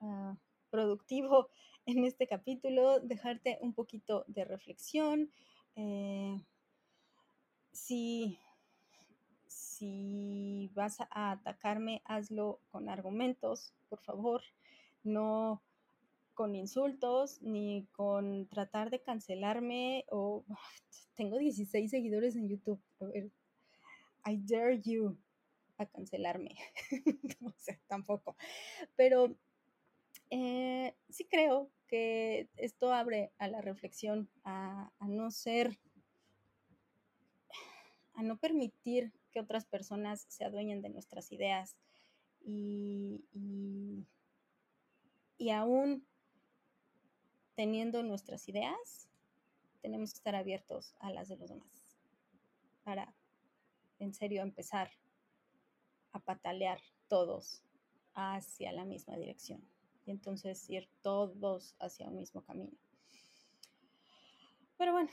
ah, 0.00 0.36
productivo 0.70 1.50
en 1.86 2.04
este 2.04 2.26
capítulo, 2.26 3.00
dejarte 3.00 3.58
un 3.60 3.74
poquito 3.74 4.24
de 4.26 4.44
reflexión. 4.44 5.30
Eh, 5.76 6.40
si, 7.72 8.38
si 9.46 10.70
vas 10.74 11.00
a 11.00 11.32
atacarme, 11.32 12.02
hazlo 12.04 12.60
con 12.70 12.88
argumentos, 12.88 13.74
por 13.88 14.00
favor. 14.00 14.42
No 15.02 15.62
con 16.38 16.54
insultos 16.54 17.42
ni 17.42 17.88
con 17.90 18.46
tratar 18.46 18.90
de 18.90 19.02
cancelarme 19.02 20.04
o 20.08 20.44
tengo 21.16 21.36
16 21.36 21.90
seguidores 21.90 22.36
en 22.36 22.48
YouTube. 22.48 22.80
A 23.00 23.06
ver, 23.06 23.32
I 24.24 24.38
dare 24.46 24.80
you 24.80 25.18
a 25.78 25.86
cancelarme. 25.86 26.54
no 27.40 27.52
sé, 27.56 27.80
tampoco. 27.88 28.36
Pero 28.94 29.34
eh, 30.30 30.94
sí 31.08 31.24
creo 31.24 31.72
que 31.88 32.48
esto 32.54 32.92
abre 32.92 33.32
a 33.38 33.48
la 33.48 33.60
reflexión, 33.60 34.30
a, 34.44 34.92
no 35.00 35.32
ser, 35.32 35.76
a 38.14 38.22
no 38.22 38.36
permitir 38.36 39.12
que 39.32 39.40
otras 39.40 39.66
personas 39.66 40.24
se 40.28 40.44
adueñen 40.44 40.82
de 40.82 40.90
nuestras 40.90 41.32
ideas 41.32 41.74
y, 42.40 43.24
y, 43.32 44.06
y 45.36 45.50
aún 45.50 46.07
teniendo 47.58 48.04
nuestras 48.04 48.48
ideas, 48.48 49.08
tenemos 49.82 50.12
que 50.12 50.18
estar 50.18 50.36
abiertos 50.36 50.94
a 51.00 51.10
las 51.10 51.26
de 51.26 51.36
los 51.38 51.48
demás 51.48 51.98
para 52.84 53.12
en 53.98 54.14
serio 54.14 54.42
empezar 54.42 54.92
a 56.12 56.20
patalear 56.20 56.80
todos 57.08 57.64
hacia 58.14 58.70
la 58.70 58.84
misma 58.84 59.16
dirección 59.16 59.60
y 60.06 60.12
entonces 60.12 60.70
ir 60.70 60.88
todos 61.02 61.74
hacia 61.80 62.06
un 62.06 62.14
mismo 62.14 62.44
camino. 62.44 62.78
Pero 64.76 64.92
bueno, 64.92 65.10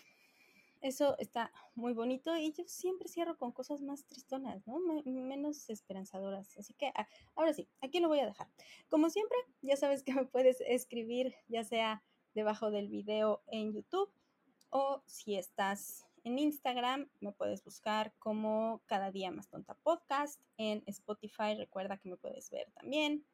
eso 0.82 1.18
está 1.18 1.52
muy 1.74 1.94
bonito 1.94 2.38
y 2.38 2.54
yo 2.54 2.64
siempre 2.68 3.10
cierro 3.10 3.40
con 3.40 3.54
cosas 3.54 3.82
más 3.82 4.06
tristonas, 4.06 4.68
¿no? 4.68 4.78
menos 4.78 5.68
esperanzadoras. 5.72 6.56
Así 6.60 6.76
que 6.76 6.92
ah, 6.94 7.08
ahora 7.34 7.54
sí, 7.54 7.68
aquí 7.82 8.00
lo 8.00 8.08
voy 8.08 8.20
a 8.20 8.28
dejar. 8.28 8.48
Como 8.88 9.10
siempre, 9.10 9.40
ya 9.64 9.76
sabes 9.78 10.04
que 10.04 10.14
me 10.14 10.28
puedes 10.28 10.62
escribir, 10.62 11.34
ya 11.48 11.64
sea 11.64 12.04
debajo 12.36 12.70
del 12.70 12.90
video 12.90 13.42
en 13.48 13.74
YouTube 13.74 14.12
o 14.70 15.02
si 15.06 15.36
estás 15.36 16.06
en 16.26 16.38
Instagram, 16.38 17.10
me 17.22 17.32
puedes 17.32 17.64
buscar 17.64 18.14
como 18.20 18.82
Cada 18.88 19.10
Día 19.10 19.32
Más 19.32 19.48
Tonta 19.48 19.74
Podcast. 19.76 20.42
En 20.58 20.84
Spotify, 20.86 21.56
recuerda 21.56 21.98
que 21.98 22.10
me 22.10 22.18
puedes 22.18 22.50
ver 22.50 22.70
también. 22.72 23.26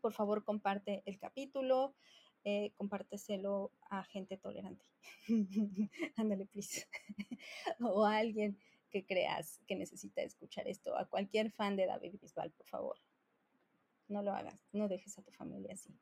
Por 0.00 0.14
favor, 0.14 0.42
comparte 0.42 1.02
el 1.04 1.18
capítulo, 1.18 1.94
eh, 2.44 2.72
compárteselo 2.76 3.72
a 3.90 4.04
gente 4.04 4.38
tolerante. 4.38 4.86
Ándale, 6.16 6.46
please. 6.46 6.88
o 7.80 8.06
a 8.06 8.16
alguien 8.16 8.58
que 8.88 9.04
creas 9.04 9.60
que 9.66 9.76
necesita 9.76 10.22
escuchar 10.22 10.66
esto, 10.66 10.96
a 10.96 11.06
cualquier 11.06 11.50
fan 11.50 11.76
de 11.76 11.86
David 11.86 12.14
Bisbal, 12.20 12.50
por 12.52 12.66
favor. 12.66 12.96
No 14.08 14.22
lo 14.22 14.32
hagas, 14.32 14.66
no 14.72 14.88
dejes 14.88 15.18
a 15.18 15.22
tu 15.22 15.30
familia 15.30 15.74
así. 15.74 15.94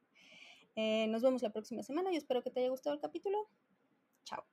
Eh, 0.81 1.09
nos 1.09 1.23
vemos 1.23 1.43
la 1.43 1.51
próxima 1.51 1.83
semana 1.83 2.13
y 2.13 2.17
espero 2.17 2.41
que 2.41 2.53
te 2.53 2.61
haya 2.61 2.69
gustado 2.69 2.95
el 2.95 3.01
capítulo. 3.01 3.51
Chao. 4.25 4.47